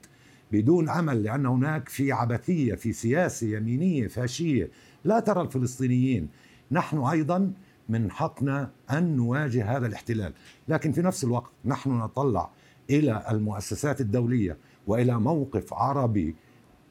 بدون 0.53 0.89
عمل 0.89 1.23
لأن 1.23 1.47
هناك 1.47 1.89
في 1.89 2.13
عبثية 2.13 2.75
في 2.75 2.93
سياسة 2.93 3.47
يمينية 3.47 4.09
فاشية. 4.09 4.71
لا 5.05 5.21
ترى 5.21 5.43
الفلسطينيين. 5.43 6.29
نحن 6.71 6.99
أيضا 6.99 7.53
من 7.89 8.11
حقنا 8.11 8.71
أن 8.91 9.17
نواجه 9.17 9.77
هذا 9.77 9.87
الاحتلال. 9.87 10.33
لكن 10.69 10.93
في 10.93 11.03
نفس 11.03 11.25
الوقت 11.25 11.51
نحن 11.65 11.91
نطلع 11.91 12.51
إلى 12.91 13.25
المؤسسات 13.31 14.01
الدولية 14.01 14.57
وإلى 14.87 15.21
موقف 15.21 15.75
عربي 15.75 16.37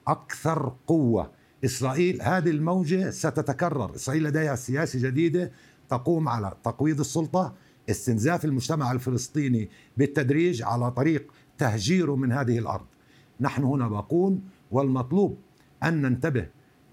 أكثر 0.07 0.73
قوة. 0.87 1.31
إسرائيل 1.65 2.21
هذه 2.21 2.49
الموجة 2.49 3.09
ستتكرر. 3.09 3.95
إسرائيل 3.95 4.23
لديها 4.23 4.55
سياسة 4.55 4.99
جديدة 4.99 5.51
تقوم 5.89 6.29
على 6.29 6.53
تقويض 6.63 6.99
السلطة. 6.99 7.53
استنزاف 7.89 8.45
المجتمع 8.45 8.91
الفلسطيني 8.91 9.69
بالتدريج 9.97 10.61
على 10.63 10.91
طريق 10.91 11.31
تهجيره 11.57 12.15
من 12.15 12.31
هذه 12.31 12.59
الأرض. 12.59 12.85
نحن 13.39 13.63
هنا 13.63 13.87
باقون 13.87 14.41
والمطلوب 14.71 15.37
أن 15.83 16.01
ننتبه 16.01 16.47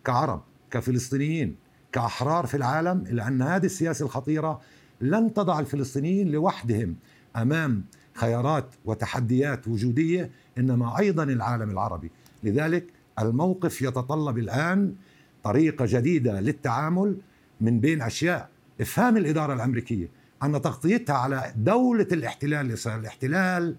كعرب 0.05 0.43
كفلسطينيين 0.71 1.57
كأحرار 1.93 2.47
في 2.47 2.57
العالم 2.57 3.05
إلى 3.07 3.27
أن 3.29 3.43
هذه 3.43 3.67
السياسة 3.67 4.05
الخطيرة 4.05 4.61
لن 5.01 5.35
تضع 5.35 5.61
الفلسطينيين 5.61 6.29
لوحدهم 6.29 6.97
أمام 7.37 7.85
خيارات 8.15 8.67
وتحديات 8.85 9.69
وجودية 9.69 10.31
إنما 10.59 10.99
أيضا 10.99 11.23
العالم 11.23 11.71
العربي. 11.71 12.11
لذلك 12.45 12.87
الموقف 13.19 13.83
يتطلب 13.83 14.39
الآن 14.39 14.95
طريقة 15.45 15.85
جديدة 15.89 16.41
للتعامل 16.41 17.17
من 17.61 17.81
بين 17.81 18.03
أشياء. 18.03 18.49
إفهام 18.81 19.17
الإدارة 19.17 19.55
الأمريكية. 19.55 20.09
أن 20.43 20.63
تغطيتها 20.63 21.17
على 21.17 21.53
دولة 21.57 22.07
الاحتلال 22.13 22.77
الاحتلال 22.87 23.77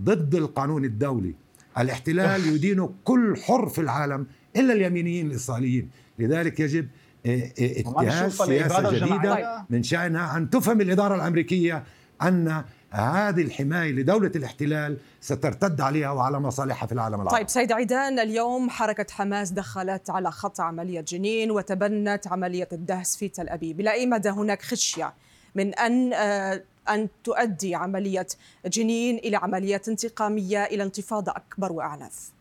ضد 0.00 0.34
القانون 0.34 0.84
الدولي. 0.84 1.34
الاحتلال 1.78 2.46
يدين 2.46 2.88
كل 3.04 3.36
حر 3.36 3.68
في 3.68 3.80
العالم 3.80 4.26
إلا 4.56 4.72
اليمينيين 4.72 5.30
الإسرائيليين. 5.30 5.90
لذلك 6.18 6.60
يجب 6.60 6.88
اتجاه 7.26 8.28
سياسة 8.28 8.90
جديدة 8.90 9.66
من 9.70 9.82
شأنها 9.82 10.36
أن 10.36 10.50
تفهم 10.50 10.80
الإدارة 10.80 11.14
الأمريكية 11.14 11.84
أن 12.22 12.64
هذه 12.90 13.42
الحماية 13.42 13.92
لدولة 13.92 14.32
الاحتلال 14.36 14.98
سترتد 15.20 15.80
عليها 15.80 16.10
وعلى 16.10 16.40
مصالحها 16.40 16.86
في 16.86 16.92
العالم 16.92 17.14
العربي. 17.14 17.36
طيب 17.36 17.48
سيد 17.48 17.72
عيدان 17.72 18.18
اليوم 18.18 18.70
حركة 18.70 19.06
حماس 19.10 19.50
دخلت 19.50 20.10
على 20.10 20.30
خط 20.30 20.60
عملية 20.60 21.00
جنين 21.00 21.50
وتبنت 21.50 22.28
عملية 22.28 22.68
الدهس 22.72 23.16
في 23.16 23.28
تل 23.28 23.48
أبيب. 23.48 23.80
إلى 23.80 23.92
أي 23.92 24.06
مدى 24.06 24.28
هناك 24.28 24.62
خشية 24.62 25.14
من 25.54 25.74
أن 25.74 26.12
آه، 26.12 26.62
أن 26.88 27.08
تؤدي 27.24 27.74
عملية 27.74 28.26
جنين 28.66 29.18
إلى 29.18 29.36
عمليات 29.36 29.88
انتقامية 29.88 30.64
إلى 30.64 30.82
انتفاضة 30.82 31.32
أكبر 31.32 31.72
وأعنف. 31.72 32.32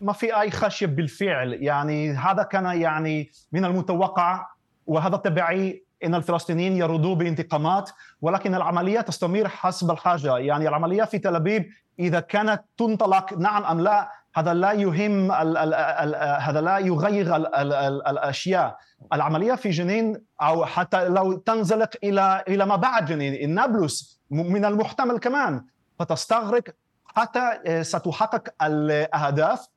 ما 0.00 0.12
في 0.12 0.40
أي 0.40 0.50
خشية 0.50 0.86
بالفعل. 0.86 1.52
يعني 1.52 2.10
هذا 2.10 2.42
كان 2.42 2.64
يعني 2.80 3.30
من 3.52 3.64
المتوقع 3.64 4.46
وهذا 4.86 5.16
تبعي 5.16 5.82
إن 6.04 6.14
الفلسطينيين 6.14 6.76
يردوا 6.76 7.14
بانتقامات 7.14 7.90
ولكن 8.22 8.54
العملية 8.54 9.00
تستمر 9.00 9.48
حسب 9.48 9.90
الحاجة. 9.90 10.38
يعني 10.38 10.68
العملية 10.68 11.04
في 11.04 11.18
تل 11.18 11.36
أبيب 11.36 11.70
إذا 11.98 12.20
كانت 12.20 12.62
تنطلق 12.78 13.32
نعم 13.38 13.64
أم 13.64 13.80
لا 13.80 14.21
هذا 14.34 14.54
لا 14.54 14.72
يهم 14.72 15.32
ال 15.32 15.56
ال 15.56 15.74
ال 15.74 16.40
هذا 16.42 16.60
لا 16.60 16.78
يغير 16.78 17.36
ال 17.36 17.54
ال 17.54 17.72
ال 17.72 18.06
الأشياء. 18.06 18.76
العملية 19.12 19.54
في 19.54 19.70
جنين 19.70 20.20
أو 20.42 20.64
حتى 20.64 21.08
لو 21.08 21.32
تنزلق 21.32 21.90
إلى 22.04 22.44
إلى 22.48 22.66
ما 22.66 22.76
بعد 22.76 23.06
جنين 23.06 23.54
نابلس 23.54 24.20
من 24.30 24.64
المحتمل 24.64 25.18
كمان 25.18 25.64
فتستغرق 25.98 26.62
حتى 27.06 27.58
ستحقق 27.82 28.48
الأهداف 28.62 29.68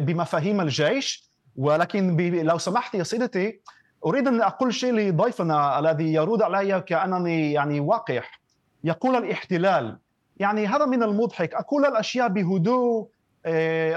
بمفاهيم 0.00 0.60
الجيش. 0.60 1.28
ولكن 1.56 2.16
لو 2.42 2.58
سمحت 2.58 2.94
يا 2.94 3.02
سيدتي 3.02 3.60
أريد 4.06 4.28
أن 4.28 4.42
أقول 4.42 4.74
شيء 4.74 4.92
لضيفنا 4.92 5.78
الذي 5.78 6.12
يرد 6.14 6.42
علي 6.42 6.80
كأنني 6.80 7.52
يعني 7.52 7.80
وقح 7.80 8.40
يقول 8.84 9.16
الاحتلال 9.16 9.98
يعني 10.36 10.66
هذا 10.66 10.86
من 10.86 11.02
المضحك. 11.02 11.54
أقول 11.54 11.86
الأشياء 11.86 12.28
بهدوء 12.28 13.02
آه، 13.02 13.17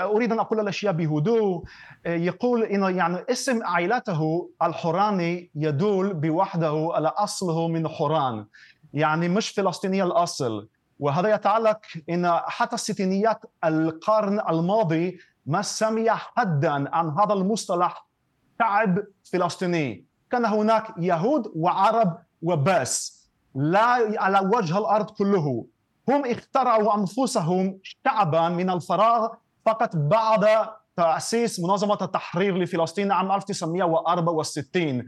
أريد 0.03 0.31
أن 0.31 0.39
أقول 0.39 0.60
الأشياء 0.60 0.93
بهدوء. 0.93 1.63
آه، 2.05 2.15
يقول 2.15 2.64
إنه 2.64 2.90
يعني 2.90 3.25
اسم 3.29 3.64
عائلته 3.64 4.50
الحوراني 4.64 5.51
يدل 5.55 6.14
بوحده 6.14 6.90
على 6.94 7.07
أصله 7.07 7.68
من 7.68 7.87
حوران. 7.87 8.46
يعني 8.94 9.29
مش 9.29 9.50
فلسطيني 9.50 10.03
الأصل. 10.03 10.68
وهذا 11.00 11.33
يتعلق 11.35 11.79
إن 12.09 12.31
حتى 12.31 12.75
الستينيات 12.75 13.40
القرن 13.64 14.40
الماضي 14.50 15.18
ما 15.46 15.61
سمي 15.61 16.11
حدا 16.11 16.96
عن 16.96 17.09
هذا 17.09 17.33
المصطلح 17.33 18.07
شعب 18.59 19.00
فلسطيني. 19.31 20.05
كان 20.31 20.46
هناك 20.46 20.94
يهود 20.98 21.51
وعرب 21.55 22.18
وبس 22.42 23.22
لا 23.55 24.22
على 24.22 24.50
وجه 24.53 24.77
الأرض 24.77 25.09
كله. 25.09 25.66
هم 26.09 26.25
اخترعوا 26.25 26.96
أنفسهم 26.96 27.79
شعبا 27.83 28.50
من 28.50 28.70
الفراغ 28.70 29.29
فقط 29.65 29.95
بعد 29.95 30.67
تأسيس 30.97 31.59
منظمة 31.59 31.97
التحرير 32.01 32.57
لفلسطين 32.57 33.11
عام 33.11 33.31
1964 33.31 35.05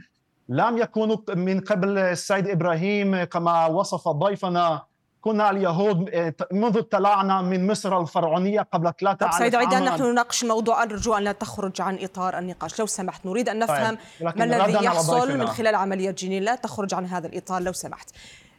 لم 0.49 0.77
يكونوا 0.77 1.17
من 1.29 1.59
قبل 1.59 1.97
السيد 1.97 2.47
إبراهيم 2.47 3.23
كما 3.23 3.65
وصف 3.65 4.07
ضيفنا 4.07 4.81
كنا 5.21 5.49
اليهود 5.49 6.09
آه، 6.09 6.33
منذ 6.51 6.77
اطلعنا 6.77 7.41
من 7.41 7.67
مصر 7.67 8.01
الفرعونية 8.01 8.61
قبل 8.61 8.93
ثلاثة 8.99 9.25
طيب 9.25 9.31
سيد 9.31 9.55
عيدان 9.55 9.85
نحن 9.85 10.03
نناقش 10.03 10.43
الموضوع 10.43 10.83
أرجو 10.83 11.13
أن 11.13 11.23
لا 11.23 11.31
تخرج 11.31 11.81
عن 11.81 11.97
إطار 12.01 12.39
النقاش. 12.39 12.79
لو 12.79 12.85
سمحت 12.85 13.25
نريد 13.25 13.49
أن 13.49 13.59
نفهم 13.59 13.97
طيب. 14.19 14.37
ما 14.37 14.43
الذي 14.43 14.85
يحصل 14.85 15.37
من 15.37 15.47
خلال 15.47 15.75
عملية 15.75 16.11
جنين. 16.11 16.43
لا 16.43 16.55
تخرج 16.55 16.93
عن 16.93 17.05
هذا 17.05 17.27
الإطار 17.27 17.61
لو 17.61 17.73
سمحت. 17.73 18.09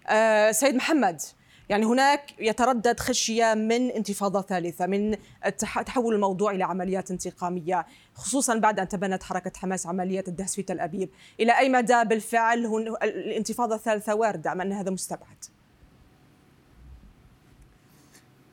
أه 0.07 0.53
سيد 0.53 0.75
محمد 0.75 1.21
يعني 1.69 1.87
هناك 1.87 2.35
يتردد 2.41 3.01
خشية 3.01 3.55
من 3.55 3.91
انتفاضة 3.91 4.43
ثالثة 4.43 4.87
من 4.87 5.17
تحول 5.59 6.15
الموضوع 6.15 6.51
إلى 6.51 6.65
عمليات 6.65 7.11
انتقامية 7.11 7.87
خصوصا 8.15 8.59
بعد 8.59 8.81
أن 8.81 8.89
تبنت 8.89 9.23
حركة 9.23 9.53
حماس 9.57 9.87
عملية 9.87 10.25
الدهس 10.29 10.55
في 10.55 10.63
تل 10.63 10.81
أبيب. 10.81 11.09
إلى 11.41 11.59
أي 11.59 11.69
مدى 11.69 12.05
بالفعل 12.05 12.67
الانتفاضة 13.03 13.75
الثالثة 13.75 14.15
واردة 14.15 14.53
أم 14.53 14.61
أن 14.61 14.73
هذا 14.73 14.91
مستبعد؟ 14.91 15.45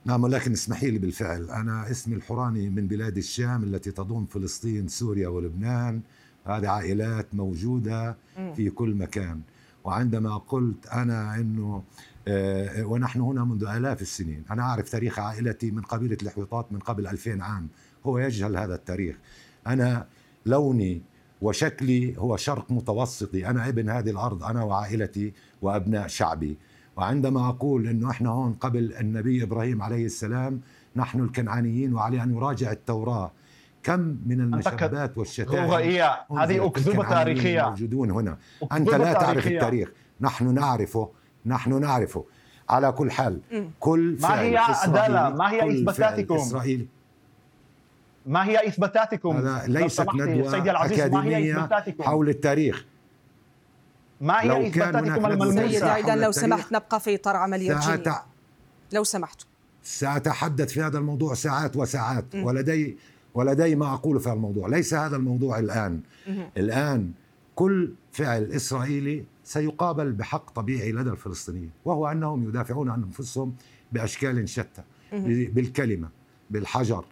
نعم 0.06 0.24
ولكن 0.24 0.52
اسمحي 0.52 0.91
لي 0.91 1.00
بالفعل. 1.00 1.50
أنا 1.50 1.91
اسمي 1.91 2.15
الحوراني 2.15 2.69
من 2.69 2.88
بلاد 2.88 3.17
الشام 3.17 3.63
التي 3.63 3.91
تضم 3.91 4.26
فلسطين 4.26 4.88
سوريا 4.88 5.28
ولبنان. 5.28 6.02
هذه 6.45 6.67
عائلات 6.67 7.36
موجودة 7.36 8.17
في 8.56 8.69
كل 8.69 8.95
مكان. 8.95 9.41
وعندما 9.84 10.38
قلت 10.38 10.88
أنا 10.88 11.36
أنه 11.36 11.84
آه، 12.28 12.84
ونحن 12.84 13.22
هنا 13.22 13.44
منذ 13.44 13.63
آلاف 13.65 14.02
السنين 14.02 14.44
أنا 14.52 14.62
أعرف 14.62 14.89
تاريخ 14.89 15.20
عائلتي 15.20 15.72
من 15.72 15.82
قبيلة 15.82 16.17
الحويطات 16.22 16.72
من 16.72 16.80
قبل 16.80 17.08
2000 17.08 17.41
عام 17.41 17.67
هو 18.06 18.17
يجهل 18.17 18.58
هذا 18.58 18.76
التاريخ. 18.76 19.15
أنا 19.67 20.08
لوني 20.46 21.02
وشكلي 21.41 22.17
هو 22.17 22.38
شرق 22.38 22.72
متوسطي 22.72 23.48
أنا 23.48 23.70
ابن 23.70 23.89
هذه 23.89 24.10
الأرض 24.10 24.44
أنا 24.44 24.63
وعائلتي 24.63 25.34
وأبناء 25.62 26.08
شعبي. 26.08 26.58
وعندما 26.98 27.50
أقول 27.50 27.88
أنه 27.88 28.10
إحنا 28.10 28.30
هون 28.30 28.54
قبل 28.54 28.94
النبي 28.94 29.44
إبراهيم 29.44 29.82
عليه 29.82 30.06
السلام 30.06 30.62
نحن 30.96 31.20
الكنعانيين 31.20 31.94
وعلي 31.94 32.24
أن 32.24 32.36
يراجع 32.36 32.72
التوراة. 32.72 33.32
كم 33.84 34.17
من 34.26 34.41
المشابهات 34.41 35.17
والشتائم 35.17 35.63
هو 35.63 35.78
إيه؟ 35.78 36.26
هذه 36.38 36.67
أكذوبة 36.67 37.10
تاريخية. 37.10 37.70
موجودون 37.70 38.12
هنا. 38.12 38.38
أنت 38.72 38.89
لا 38.89 39.13
تعرف 39.13 39.48
التاريخ. 39.48 39.89
نحن 40.22 40.54
نعرفه. 40.54 41.10
نحن 41.46 41.82
نعرفه. 41.82 42.26
على 42.70 42.91
كل 42.91 43.12
حال 43.12 43.39
كل 43.80 44.17
ما 44.22 44.41
هي 44.41 44.58
عدالة 44.58 45.30
ما 45.30 45.52
هي 45.52 45.72
إثباتاتكم؟ 45.72 46.36
إسرائيلي 46.36 46.88
ما 48.26 48.46
هي 48.46 48.67
إثباتاتكم؟ 48.67 49.38
هذا 49.38 49.67
ليست 49.67 50.08
ندوة 50.15 50.86
أكاديمية 50.86 51.70
حول 52.02 52.30
التاريخ. 52.30 52.86
ما 54.22 54.41
هي 54.41 54.67
إثباتاتكم 54.67 55.26
الملموسه 55.26 55.96
اذا 55.96 56.15
لو 56.15 56.32
سمحت 56.32 56.72
نبقى 56.74 57.00
في 57.00 57.15
اطار 57.15 57.36
عملية 57.36 57.80
ساعت... 57.80 58.08
لو 58.94 59.04
سمحتوا 59.04 59.48
سأتحدث 59.84 60.72
في 60.72 60.82
هذا 60.82 60.98
الموضوع 60.98 61.34
ساعات 61.34 61.78
وساعات 61.78 62.36
م. 62.36 62.44
ولدي 62.44 62.98
ولدي 63.34 63.76
ما 63.76 63.94
أقول 63.94 64.20
في 64.20 64.34
الموضوع 64.34 64.67
ليس 64.67 64.94
هذا 64.94 65.15
الموضوع 65.15 65.60
الآن. 65.60 66.00
الآن 66.58 67.12
كل 67.56 67.91
فعل 68.12 68.44
إسرائيلي 68.44 69.24
سيقابل 69.44 70.12
بحق 70.12 70.50
طبيعي 70.52 70.91
لدى 70.91 71.10
الفلسطينيين 71.10 71.72
وهو 71.86 72.08
أنهم 72.08 72.44
يدافعون 72.50 72.89
عن 72.89 73.04
أنفسهم 73.04 73.54
بأشكال 73.91 74.50
شتى. 74.50 74.82
بالكلمة 75.54 76.10
بالحجر 76.50 77.06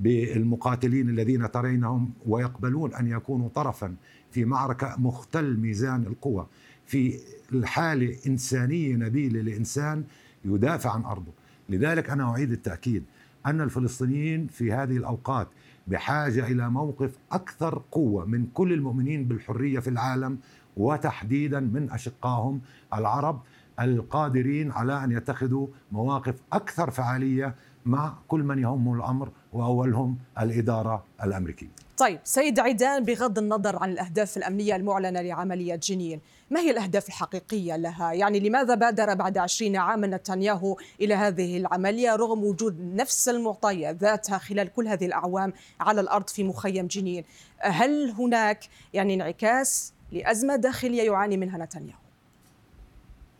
بالمقاتلين 0.00 1.08
الذين 1.08 1.50
ترينهم 1.50 2.10
ويقبلون 2.26 2.94
أن 2.94 3.06
يكونوا 3.06 3.48
طرفا 3.54 3.94
في 4.30 4.44
معركة 4.44 4.94
مختل 4.98 5.56
ميزان 5.56 6.02
القوى 6.06 6.46
في 6.86 7.18
الحالة 7.52 8.16
إنسانية 8.26 8.96
نبيلة 8.96 9.40
لإنسان 9.40 10.04
يدافع 10.44 10.90
عن 10.90 11.02
أرضه 11.04 11.32
لذلك 11.68 12.10
أنا 12.10 12.30
أعيد 12.30 12.52
التأكيد 12.52 13.04
أن 13.46 13.60
الفلسطينيين 13.60 14.46
في 14.46 14.72
هذه 14.72 14.96
الأوقات 14.96 15.48
بحاجة 15.86 16.46
إلى 16.46 16.70
موقف 16.70 17.18
أكثر 17.32 17.82
قوة 17.92 18.24
من 18.24 18.46
كل 18.46 18.72
المؤمنين 18.72 19.24
بالحرية 19.24 19.80
في 19.80 19.90
العالم 19.90 20.38
وتحديدا 20.76 21.60
من 21.60 21.90
أشقائهم 21.90 22.60
العرب 22.94 23.40
القادرين 23.80 24.72
على 24.72 25.04
أن 25.04 25.12
يتخذوا 25.12 25.66
مواقف 25.92 26.34
أكثر 26.52 26.90
فعالية 26.90 27.54
مع 27.86 28.14
كل 28.28 28.42
من 28.42 28.58
يهمه 28.58 28.94
الأمر 28.94 29.28
وأولهم 29.52 30.18
الإدارة 30.40 31.04
الأمريكية. 31.22 31.85
طيب 31.96 32.20
سيد 32.24 32.60
عيدان 32.60 33.04
بغض 33.04 33.38
النظر 33.38 33.76
عن 33.82 33.92
الأهداف 33.92 34.36
الأمنية 34.36 34.76
المعلنة 34.76 35.20
لعملية 35.20 35.74
جنين 35.74 36.20
ما 36.50 36.60
هي 36.60 36.70
الأهداف 36.70 37.08
الحقيقية 37.08 37.76
لها؟ 37.76 38.12
يعني 38.12 38.40
لماذا 38.40 38.74
بادر 38.74 39.14
بعد 39.14 39.38
عشرين 39.38 39.76
عاما 39.76 40.06
نتنياهو 40.06 40.76
إلى 41.00 41.14
هذه 41.14 41.56
العملية 41.56 42.16
رغم 42.16 42.44
وجود 42.44 42.80
نفس 42.80 43.28
المعطيات 43.28 43.96
ذاتها 43.96 44.38
خلال 44.38 44.72
كل 44.72 44.88
هذه 44.88 45.06
الأعوام 45.06 45.52
على 45.80 46.00
الأرض 46.00 46.28
في 46.28 46.44
مخيم 46.44 46.86
جنين 46.86 47.24
هل 47.58 48.10
هناك 48.10 48.64
يعني 48.94 49.14
انعكاس 49.14 49.92
لأزمة 50.12 50.56
داخلية 50.56 51.02
يعاني 51.02 51.36
منها 51.36 51.58
نتنياهو؟ 51.58 51.98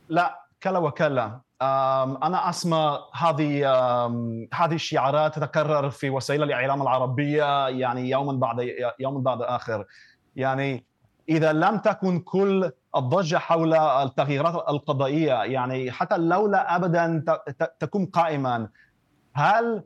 لا 0.08 0.45
كلا 0.62 0.78
وكلا 0.78 1.40
أنا 1.62 2.48
اسمع 2.48 3.00
هذه 3.14 3.66
هذه 4.54 4.74
الشعارات 4.74 5.34
تتكرر 5.34 5.90
في 5.90 6.10
وسائل 6.10 6.42
الإعلام 6.42 6.82
العربية 6.82 7.68
يعني 7.68 8.10
يوما 8.10 8.32
بعد 8.32 8.70
يوم 9.00 9.22
بعد 9.22 9.42
آخر 9.42 9.84
يعني 10.36 10.86
إذا 11.28 11.52
لم 11.52 11.78
تكن 11.78 12.20
كل 12.20 12.70
الضجة 12.96 13.36
حول 13.36 13.74
التغييرات 13.74 14.54
القضائية 14.54 15.42
يعني 15.42 15.90
حتى 15.92 16.16
لولا 16.16 16.76
ابدا 16.76 17.24
تكون 17.80 18.06
قائما 18.06 18.68
هل 19.34 19.84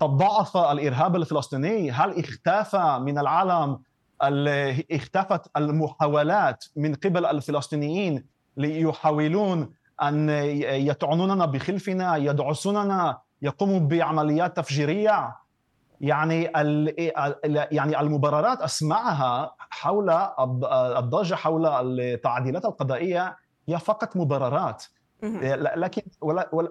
تضاعف 0.00 0.56
الإرهاب 0.56 1.16
الفلسطيني؟ 1.16 1.90
هل 1.90 2.18
اختفى 2.18 2.98
من 3.00 3.18
العالم 3.18 3.78
اختفت 4.92 5.50
المحاولات 5.56 6.64
من 6.76 6.94
قبل 6.94 7.26
الفلسطينيين 7.26 8.33
ليحاولون 8.56 9.74
أن 10.02 10.28
يطعنوننا 10.64 11.46
بخلفنا 11.46 12.16
يدعسوننا 12.16 13.18
يقوموا 13.42 13.80
بعمليات 13.80 14.56
تفجيرية. 14.56 15.36
يعني 16.00 16.42
يعني 17.72 18.00
المبررات 18.00 18.60
أسمعها 18.60 19.54
حول 19.58 20.10
الضجة 20.96 21.34
حول 21.34 21.66
التعديلات 21.66 22.64
القضائية 22.64 23.36
هي 23.68 23.78
فقط 23.78 24.16
مبررات. 24.16 24.84
لكن 25.76 26.02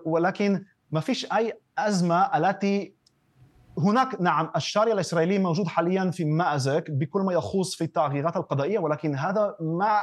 ولكن 0.06 0.66
ما 0.92 1.00
فيش 1.00 1.32
أي 1.34 1.60
أزمة 1.78 2.38
التي 2.38 2.94
هناك 3.78 4.22
نعم 4.22 4.50
الشارع 4.56 4.94
الإسرائيلي 4.94 5.40
موجود 5.40 5.68
حاليا 5.68 6.12
في 6.12 6.26
مأزق 6.26 6.84
بكل 6.90 7.22
ما 7.22 7.34
يخص 7.34 7.76
في 7.76 7.84
التغييرات 7.84 8.36
القضائية 8.36 8.80
ولكن 8.80 9.16
هذا 9.16 9.56
ما 9.60 10.02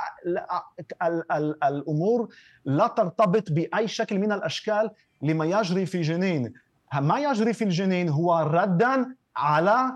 الأمور 1.64 2.28
لا 2.64 2.86
ترتبط 2.86 3.52
بأي 3.52 3.88
شكل 3.88 4.18
من 4.18 4.32
الأشكال 4.32 4.90
لما 5.22 5.44
يجري 5.44 5.86
في 5.86 6.00
جنين. 6.00 6.52
ما 7.00 7.18
يجري 7.18 7.52
في 7.52 7.64
الجنين 7.64 8.08
هو 8.08 8.38
ردا 8.38 9.14
على 9.36 9.92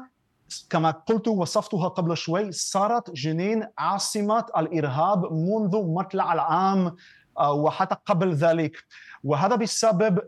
كما 0.70 0.90
قلت 0.90 1.28
وصفتها 1.28 1.88
قبل 1.88 2.16
شوي 2.16 2.52
صارت 2.52 3.10
جنين 3.10 3.66
عاصمة 3.78 4.46
الإرهاب 4.58 5.32
منذ 5.32 5.86
مطلع 5.86 6.32
العام 6.32 6.96
آه، 7.38 7.52
وحتى 7.52 7.96
قبل 8.06 8.34
ذلك. 8.34 8.76
وهذا 9.24 9.56
بسبب 9.56 10.20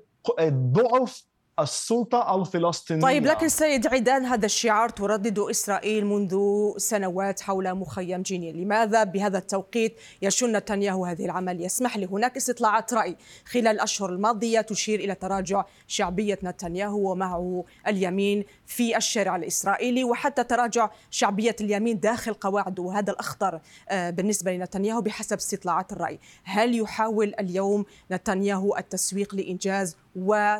ضعف 0.51 1.26
السلطة 1.61 2.35
الفلسطينية. 2.35 3.03
طيب 3.03 3.27
لكن 3.27 3.49
سيد 3.49 3.87
عيدان 3.87 4.25
هذا 4.25 4.47
الشعار 4.47 4.89
تردده 4.89 5.51
إسرائيل 5.51 6.07
منذ 6.07 6.39
سنوات 6.77 7.41
حول 7.41 7.75
مخيم 7.75 8.23
جنين. 8.23 8.57
لماذا 8.57 9.05
بهذا 9.05 9.39
التوقيت 9.39 10.01
يشن 10.23 10.57
نتنياهو 10.57 11.07
هذه 11.07 11.25
العملية؟ 11.25 11.67
اسمح 11.67 11.97
لي 11.97 12.07
هناك 12.07 12.37
استطلاعات 12.37 12.95
رأي. 12.95 13.17
خلال 13.45 13.69
الأشهر 13.69 14.11
الماضية 14.11 14.61
تشير 14.61 15.01
إلى 15.01 15.15
تراجع 15.15 15.65
شعبية 15.87 16.39
نتنياهو 16.43 17.13
ومعه 17.13 17.65
اليمين 17.87 18.45
في 18.67 18.97
الشارع 18.97 19.37
الإسرائيلي 19.37 20.05
وحتى 20.05 20.45
تراجع 20.45 20.91
شعبية 21.11 21.57
اليمين 21.61 22.01
داخل 22.01 22.35
قواعده 22.35 22.83
وهذا 22.83 23.13
الأخطر 23.13 23.61
آه، 23.89 24.11
بالنسبة 24.11 24.53
لنتنياهو 24.53 25.01
بحسب 25.01 25.37
استطلاعات 25.37 25.93
الرأي. 25.93 26.19
هل 26.45 26.79
يحاول 26.79 27.35
اليوم 27.41 27.85
نتنياهو 28.13 28.77
التسويق 28.77 29.35
لإنجاز 29.35 29.97
و 30.17 30.57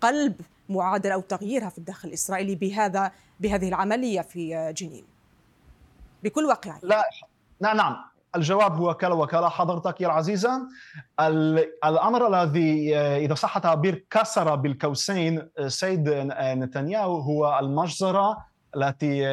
قلب 0.00 0.40
معادلة 0.68 1.14
أو 1.14 1.20
تغييرها 1.20 1.68
في 1.68 1.78
الداخل 1.78 2.08
الإسرائيلي 2.08 2.54
بهذا 2.54 3.12
بهذه 3.40 3.68
العملية 3.68 4.20
في 4.20 4.72
جنين. 4.76 5.04
بكل 6.24 6.44
واقعيه 6.44 6.80
لا 6.82 7.04
نعم 7.60 7.76
نعم. 7.76 7.96
الجواب 8.36 8.76
هو 8.76 8.94
كلا 8.94 9.14
وكلا. 9.14 9.48
حضرتك 9.48 10.00
يا 10.00 10.06
العزيزة 10.06 10.68
الأمر 11.84 12.42
الذي 12.42 12.96
إذا 12.96 13.34
صح 13.34 13.56
التعبير 13.56 14.06
كسر 14.10 14.54
بالكوسين 14.54 15.48
سيد 15.66 16.08
نتنياهو 16.40 17.18
هو 17.18 17.58
المجزرة 17.58 18.44
التي 18.76 19.26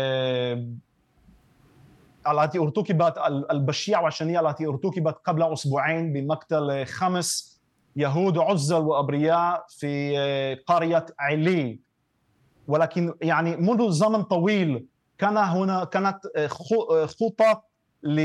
التي 2.31 2.59
ارتكبت 2.59 3.13
البشيعة 3.51 4.03
والشنيعة 4.03 4.49
التي 4.49 4.67
ارتكبت 4.67 5.15
قبل 5.25 5.53
أسبوعين 5.53 6.13
بمقتل 6.13 6.85
خمس 6.85 7.56
يهود 7.97 8.37
عزل 8.37 8.75
وأبرياء 8.75 9.65
في 9.69 10.19
آه، 10.19 10.57
قرية 10.67 11.05
علي. 11.19 11.79
ولكن 12.67 13.13
يعني 13.21 13.55
منذ 13.55 13.91
زمن 13.91 14.23
طويل 14.23 14.85
كان 15.17 15.37
هنا 15.37 15.83
كانت 15.83 16.19
آه، 16.35 16.49
آه، 16.91 17.05
خطط 17.05 17.63
ل 18.03 18.19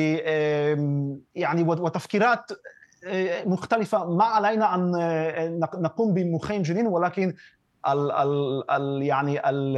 يعني 1.35 1.63
وتفكيرات 1.63 2.51
مختلفة. 3.47 4.05
ما 4.05 4.25
علينا 4.25 4.75
أن 4.75 5.61
نقوم 5.61 6.15
بمخيم 6.15 6.63
جنين 6.63 6.87
ولكن 6.87 7.35
ال 7.89 8.13
ال 8.71 9.03
يعني 9.03 9.51
ال 9.51 9.77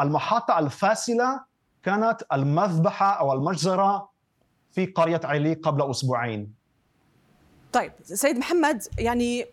المحطة 0.00 0.58
الفاصله 0.58 1.40
كانت 1.82 2.22
المذبحة 2.32 3.20
أو 3.20 3.32
المجزرة 3.32 4.10
في 4.72 4.86
قرية 4.86 5.20
علي 5.24 5.54
قبل 5.54 5.90
أسبوعين. 5.90 6.59
طيب 7.72 7.92
سيد 8.02 8.38
محمد 8.38 8.82
يعني 8.98 9.46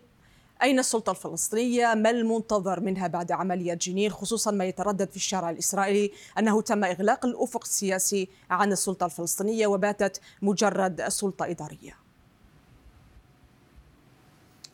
أين 0.62 0.78
السلطة 0.78 1.10
الفلسطينية؟ 1.10 1.94
ما 1.94 2.10
المنتظر 2.10 2.80
منها 2.80 3.06
بعد 3.06 3.32
عملية 3.32 3.74
جنين 3.74 4.10
خصوصا 4.10 4.50
ما 4.50 4.64
يتردد 4.64 5.10
في 5.10 5.16
الشارع 5.16 5.50
الإسرائيلي 5.50 6.12
أنه 6.38 6.62
تم 6.62 6.84
إغلاق 6.84 7.26
الأفق 7.26 7.64
السياسي 7.64 8.28
عن 8.50 8.72
السلطة 8.72 9.06
الفلسطينية 9.06 9.66
وباتت 9.66 10.20
مجرد 10.42 11.08
سلطة 11.08 11.46
إدارية 11.46 11.94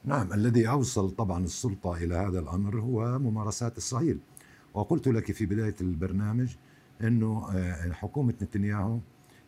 نعم 0.05 0.33
الذي 0.33 0.69
أوصل 0.69 1.11
طبعا 1.11 1.45
السلطة 1.45 1.97
إلى 1.97 2.15
هذا 2.15 2.39
الأمر 2.39 2.81
هو 2.81 3.19
ممارسات 3.19 3.77
إسرائيل 3.77 4.19
وقلت 4.75 5.09
لك 5.09 5.33
في 5.33 5.47
بداية 5.47 5.77
البرنامج 5.81 6.55
أنه 7.01 7.51
آه، 7.55 7.93
حكومة 7.93 8.35
نتنياهو 8.43 8.99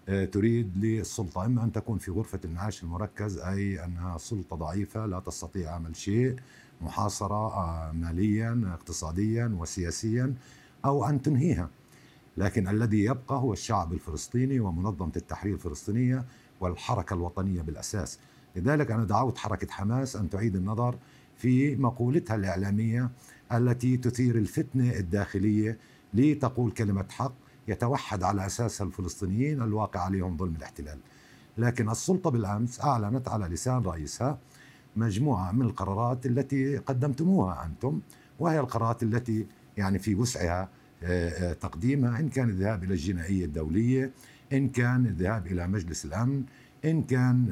تريد 0.07 0.85
للسلطة. 0.85 1.47
إما 1.47 1.65
أن 1.65 1.73
تكون 1.73 1.99
في 1.99 2.11
غرفة 2.11 2.41
المعاش 2.45 2.83
المركز 2.83 3.39
أي 3.39 3.85
أنها 3.85 4.19
سلطة 4.19 4.57
ضعيفة 4.57 5.07
لا 5.07 5.21
تستطيع 5.21 5.71
عمل 5.71 5.97
شيء 5.97 6.37
محاصرة 6.81 7.55
آه، 7.55 7.93
ماليا 7.93 8.63
اقتصاديا 8.75 9.57
وسياسيا 9.59 10.35
أو 10.85 11.05
أن 11.05 11.23
تنهيها. 11.23 11.71
لكن 12.37 12.69
الذي 12.69 13.05
يبقى 13.05 13.37
هو 13.37 13.53
الشعب 13.53 13.93
الفلسطيني 13.93 14.61
ومنظمة 14.61 15.13
التحرير 15.17 15.55
الفلسطينية 15.55 16.25
والحركة 16.61 17.15
الوطنية 17.15 17.63
بالأساس. 17.63 18.19
لذلك 18.57 18.91
أنا 18.91 19.05
دعوت 19.05 19.39
حركة 19.39 19.73
حماس 19.73 20.17
أن 20.17 20.31
تعيد 20.31 20.57
النظر 20.57 20.99
في 21.37 21.77
مقولتها 21.77 22.37
الإعلامية 22.37 23.11
التي 23.53 23.97
تثير 23.97 24.37
الفتنة 24.39 24.93
الداخلية 24.93 25.79
لتقول 26.15 26.71
كلمة 26.71 27.07
حق 27.11 27.33
يتوحد 27.69 28.23
على 28.23 28.47
أساسها 28.47 28.87
الفلسطينيين 28.87 29.63
الواقع 29.63 30.01
عليهم 30.01 30.37
ظلم 30.37 30.57
الاحتلال. 30.57 30.99
لكن 31.59 31.91
السلطة 31.91 32.31
بالأمس 32.31 32.81
أعلنت 32.81 33.29
على 33.29 33.47
لسان 33.47 33.83
رئيسها 33.83 34.39
مجموعة 34.97 35.53
من 35.53 35.63
القرارات 35.63 36.27
التي 36.27 36.77
قدمتموها 36.77 37.65
أنتم 37.65 38.01
وهي 38.39 38.61
القرارات 38.61 39.03
التي 39.03 39.47
يعني 39.77 39.99
في 39.99 40.15
وسعها 40.15 40.69
آه، 41.03 41.29
آه، 41.29 41.53
تقديمها 41.53 42.21
إن 42.21 42.29
كان 42.29 42.49
الذهاب 42.49 42.85
إلى 42.85 42.95
الجنائية 42.95 43.45
الدولية 43.45 44.11
إن 44.53 44.69
كان 44.69 45.07
الذهاب 45.07 45.47
إلى 45.47 45.67
مجلس 45.67 46.05
الأمن 46.05 46.45
إن 46.85 47.03
كان 47.03 47.49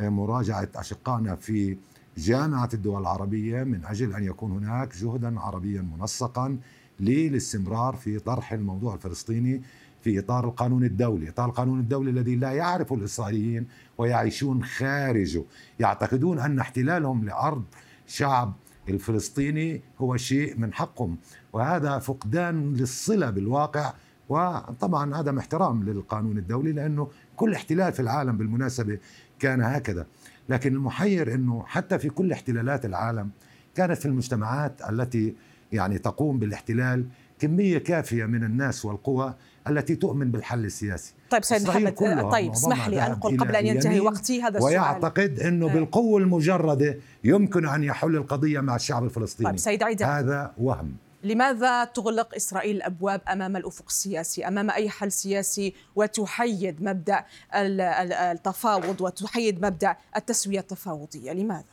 آه، 0.00 0.08
مراجعة 0.08 0.68
أشقائنا 0.74 1.36
في 1.36 1.76
جامعة 2.16 2.68
الدول 2.74 3.00
العربية 3.00 3.62
من 3.62 3.84
أجل 3.84 4.14
أن 4.14 4.24
يكون 4.24 4.52
هناك 4.52 4.96
جهدا 4.96 5.40
عربيا 5.40 5.82
منسقا 5.82 6.58
للاستمرار 7.00 7.96
في 7.96 8.18
طرح 8.18 8.52
الموضوع 8.52 8.94
الفلسطيني 8.94 9.62
في 10.02 10.18
إطار 10.18 10.44
القانون 10.44 10.84
الدولي، 10.84 11.28
إطار 11.28 11.48
القانون 11.48 11.80
الدولي 11.80 12.10
الذي 12.10 12.36
لا 12.36 12.52
يعرفه 12.52 12.94
الإسرائيليين 12.94 13.66
ويعيشون 13.98 14.64
خارجه، 14.64 15.44
يعتقدون 15.80 16.38
أن 16.38 16.58
احتلالهم 16.58 17.24
لأرض 17.24 17.64
شعب 18.06 18.52
الفلسطيني 18.88 19.82
هو 19.98 20.16
شيء 20.16 20.58
من 20.58 20.72
حقهم. 20.72 21.16
وهذا 21.52 21.98
فقدان 21.98 22.74
للصلة 22.74 23.30
بالواقع. 23.30 23.92
وطبعا 24.28 25.16
عدم 25.16 25.38
احترام 25.38 25.84
للقانون 25.84 26.38
الدولي 26.38 26.72
لأنه 26.72 27.08
كل 27.36 27.54
احتلال 27.54 27.92
في 27.92 28.00
العالم 28.00 28.36
بالمناسبة 28.36 28.98
كان 29.38 29.62
هكذا. 29.62 30.06
لكن 30.48 30.74
المحير 30.74 31.34
أنه 31.34 31.64
حتى 31.66 31.98
في 31.98 32.08
كل 32.08 32.32
احتلالات 32.32 32.84
العالم 32.84 33.30
كانت 33.74 33.98
في 33.98 34.06
المجتمعات 34.06 34.82
التي 34.90 35.34
يعني 35.72 35.98
تقوم 35.98 36.38
بالاحتلال 36.38 37.06
كمية 37.38 37.78
كافية 37.78 38.24
من 38.24 38.44
الناس 38.44 38.84
والقوى 38.84 39.34
التي 39.68 39.96
تؤمن 39.96 40.30
بالحل 40.30 40.64
السياسي. 40.64 41.14
طيب 41.30 41.44
سيد 41.44 41.68
محمد 41.68 41.94
طيب 42.32 42.52
اسمح 42.52 42.88
لي 42.88 43.06
أن 43.06 43.12
أقول 43.12 43.40
قبل 43.40 43.56
أن 43.56 43.66
ينتهي 43.66 44.00
وقتي 44.00 44.42
هذا 44.42 44.58
السؤال. 44.58 44.64
ويعتقد 44.64 45.40
أنه 45.40 45.66
آه. 45.66 45.72
بالقوة 45.72 46.20
المجردة 46.20 46.98
يمكن 47.24 47.68
أن 47.68 47.84
يحل 47.84 48.16
القضية 48.16 48.60
مع 48.60 48.76
الشعب 48.76 49.04
الفلسطيني. 49.04 49.50
طيب 49.50 49.58
سيد 49.58 49.82
عيدة 49.82 50.18
هذا 50.18 50.54
وهم. 50.58 50.96
لماذا 51.22 51.84
تغلق 51.84 52.34
إسرائيل 52.34 52.76
الأبواب 52.76 53.20
أمام 53.28 53.56
الأفق 53.56 53.84
السياسي 53.88 54.48
أمام 54.48 54.70
أي 54.70 54.90
حل 54.90 55.12
سياسي 55.12 55.74
وتحيد 55.96 56.82
مبدأ 56.82 57.24
التفاوض 57.54 59.00
وتحيد 59.00 59.66
مبدأ 59.66 59.96
التسوية 60.16 60.60
التفاوضية؟ 60.60 61.32
لماذا؟ 61.32 61.64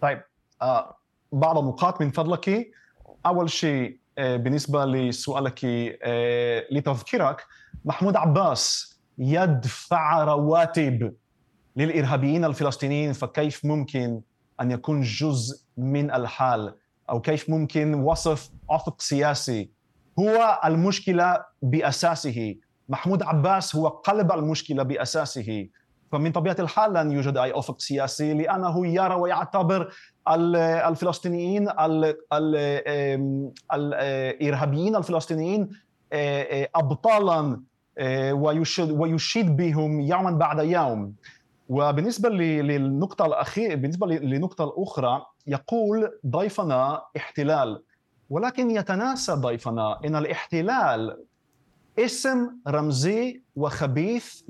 طيب 0.00 0.22
آه 0.62 0.96
بعض 1.32 1.58
النقاط 1.58 2.00
من 2.00 2.10
فضلك. 2.10 2.70
أول 3.26 3.50
شيء 3.50 3.98
آه 4.18 4.36
بالنسبة 4.36 4.84
لسؤالك 4.84 5.60
آه 5.64 6.66
لتذكيرك 6.70 7.46
محمود 7.84 8.16
عباس 8.16 8.92
يدفع 9.18 10.24
رواتب 10.24 11.14
للإرهابيين 11.76 12.44
الفلسطينيين 12.44 13.12
فكيف 13.12 13.64
ممكن 13.64 14.20
أن 14.60 14.70
يكون 14.70 15.00
جزء 15.00 15.62
من 15.76 16.10
الحال؟ 16.10 16.74
أو 17.10 17.20
كيف 17.20 17.50
ممكن 17.50 17.94
وصف 17.94 18.50
أفق 18.70 19.00
سياسي 19.00 19.70
هو 20.18 20.60
المشكلة 20.64 21.44
بأساسه؟ 21.62 22.54
محمود 22.88 23.22
عباس 23.22 23.76
هو 23.76 23.88
قلب 23.88 24.32
المشكلة 24.32 24.82
بأساسه. 24.82 25.68
فمن 26.12 26.32
طبيعة 26.32 26.56
الحال 26.58 26.92
لن 26.92 27.12
يوجد 27.12 27.36
أي 27.36 27.58
أفق 27.58 27.80
سياسي 27.80 28.34
لأنه 28.34 28.86
يرى 28.86 29.14
ويعتبر 29.14 29.92
الفلسطينيين 30.28 31.68
الارهابيين 33.72 34.96
الفلسطينيين 34.96 35.70
ابطالا 36.74 37.60
ويشيد 38.90 39.56
بهم 39.56 40.00
يوما 40.00 40.30
بعد 40.30 40.58
يوم. 40.58 41.14
وبالنسبة 41.68 42.28
للنقطة 42.28 43.26
الاخيره 43.26 43.74
بالنسبة 43.74 44.06
للنقطه 44.06 44.64
الأخرى 44.64 45.26
يقول 45.46 46.18
ضيفنا 46.26 47.02
احتلال. 47.16 47.82
ولكن 48.30 48.70
يتناسى 48.70 49.32
ضيفنا 49.32 50.00
إن 50.04 50.16
الاحتلال 50.16 51.24
اسم 51.98 52.50
رمزي 52.68 53.42
وخبيث 53.56 54.42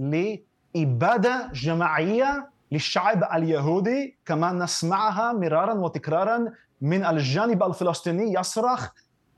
لاباده 0.74 1.50
جماعية 1.54 2.48
للشعب 2.72 3.24
اليهودي 3.34 4.18
كما 4.26 4.52
نسمعها 4.52 5.32
مرارا 5.32 5.74
وتكرارا 5.74 6.52
من 6.80 7.04
الجانب 7.04 7.62
الفلسطيني 7.62 8.32
يصرخ 8.32 8.88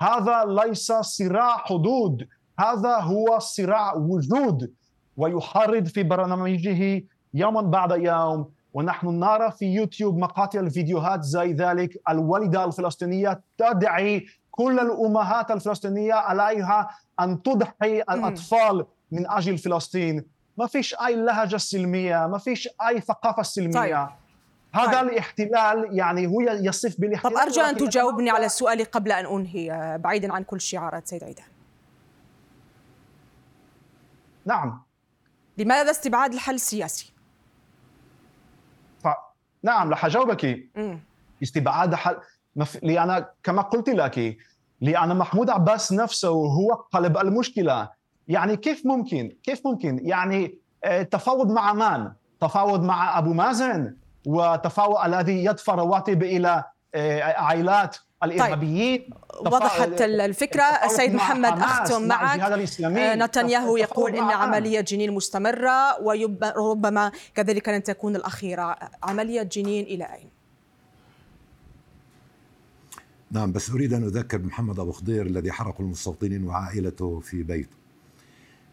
هذا 0.03 0.45
ليس 0.45 0.93
صراع 0.93 1.57
حدود 1.57 2.29
هذا 2.59 2.97
هو 2.97 3.39
صراع 3.39 3.95
وجود. 3.95 4.73
ويحرض 5.17 5.87
في 5.87 6.03
برنامجه 6.03 7.05
يوما 7.35 7.61
بعد 7.61 7.91
يوم. 7.91 8.51
ونحن 8.75 9.07
نرى 9.07 9.51
في 9.51 9.67
يوتيوب 9.67 10.19
مقاطع 10.19 10.61
الفيديوهات 10.61 11.23
زي 11.23 11.53
ذلك. 11.53 12.03
الوالدة 12.09 12.65
الفلسطينية 12.65 13.41
تدعي 13.59 14.27
كل 14.51 14.81
الأمهات 14.81 15.51
الفلسطينية 15.51 16.15
عليها 16.15 16.89
أن 17.21 17.43
تضحي 17.43 18.01
الأطفال 18.01 18.87
من 19.13 19.31
أجل 19.31 19.59
فلسطين. 19.59 20.25
ما 20.59 20.67
فيش 20.67 20.95
أي 20.95 21.17
لهجة 21.17 21.57
سلمية 21.57 22.27
ما 22.27 22.39
فيش 22.39 22.69
أي 22.89 23.01
ثقافة 23.01 23.43
سلمية 23.43 23.73
طيب. 23.73 24.09
هذا 24.73 25.01
طيب. 25.01 25.09
الاحتلال 25.09 25.89
يعني 25.99 26.27
هو 26.27 26.41
يصف 26.41 27.01
بالاحتلال 27.01 27.35
طب 27.35 27.41
أرجو 27.41 27.61
أن 27.61 27.77
تجاوبني 27.77 28.31
على 28.31 28.49
سؤالي 28.49 28.83
قبل 28.83 29.13
أن 29.13 29.27
أنهي 29.27 29.99
بعيدا 29.99 30.33
عن 30.33 30.43
كل 30.45 30.61
شعارات 30.61 31.09
سيد 31.09 31.25
عيدان 31.25 31.47
نعم 34.47 34.83
لماذا 35.59 35.91
استبعاد 35.91 36.33
الحل 36.33 36.55
السياسي؟ 36.55 37.15
نعم 39.63 39.91
رح 39.91 40.05
أجاوبك 40.05 40.69
استبعاد 41.43 41.95
حل 41.95 42.17
مف... 42.57 42.79
لأن 42.83 43.25
كما 43.43 43.63
قلت 43.63 43.89
لك 43.89 44.37
لأن 44.81 45.17
محمود 45.17 45.51
عباس 45.51 45.93
نفسه 45.93 46.29
هو 46.29 46.75
قلب 46.75 47.19
المشكلة 47.19 47.91
يعني 48.29 48.57
كيف 48.57 48.87
ممكن؟ 48.87 49.37
كيف 49.43 49.67
ممكن؟ 49.67 50.01
يعني 50.03 50.59
آه، 50.85 51.03
تفاوض 51.03 51.51
مع 51.51 51.73
من؟ 51.73 52.11
تفاوض 52.41 52.83
مع 52.83 53.19
أبو 53.19 53.33
مازن؟ 53.33 53.97
وتفاوض 54.27 55.05
الذي 55.05 55.45
يدفع 55.45 55.75
رواتب 55.75 56.23
إلى 56.23 56.65
آه، 56.95 57.23
عائلات 57.23 57.97
الإرهابيين؟ 58.25 59.11
طيب. 59.45 59.53
وضحت 59.53 60.01
الفكرة. 60.03 60.63
السيد 60.63 61.15
محمد 61.15 61.59
أختم 61.59 62.09
معك. 62.09 62.41
آه، 63.13 63.15
نتنياهو 63.15 63.77
يقول 63.77 64.11
إن 64.17 64.23
عملية 64.31 64.81
جنين 64.81 65.13
مستمرة 65.13 66.03
وربما 66.03 67.13
كذلك 67.35 67.69
لن 67.69 67.83
تكون 67.83 68.17
الأخيرة. 68.17 68.77
عملية 69.03 69.43
جنين 69.43 69.85
إلى 69.85 70.05
أين؟ 70.05 70.29
نعم 73.31 73.53
بس 73.53 73.71
أريد 73.71 73.93
أن 73.93 74.05
أذكر 74.05 74.39
محمد 74.39 74.81
أبو 74.81 74.93
خضير 74.93 75.27
الذي 75.27 75.53
حرق 75.53 75.81
المستوطنين 75.81 76.47
وعائلته 76.47 77.21
في 77.21 77.43
بيته. 77.43 77.84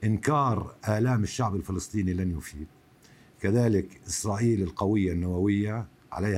إنكار 0.03 0.75
آلام 0.89 1.23
الشعب 1.23 1.55
الفلسطيني 1.55 2.13
لن 2.13 2.37
يفيد. 2.37 2.67
كذلك 3.41 4.01
إسرائيل 4.07 4.61
القوية 4.61 5.11
النووية 5.11 5.87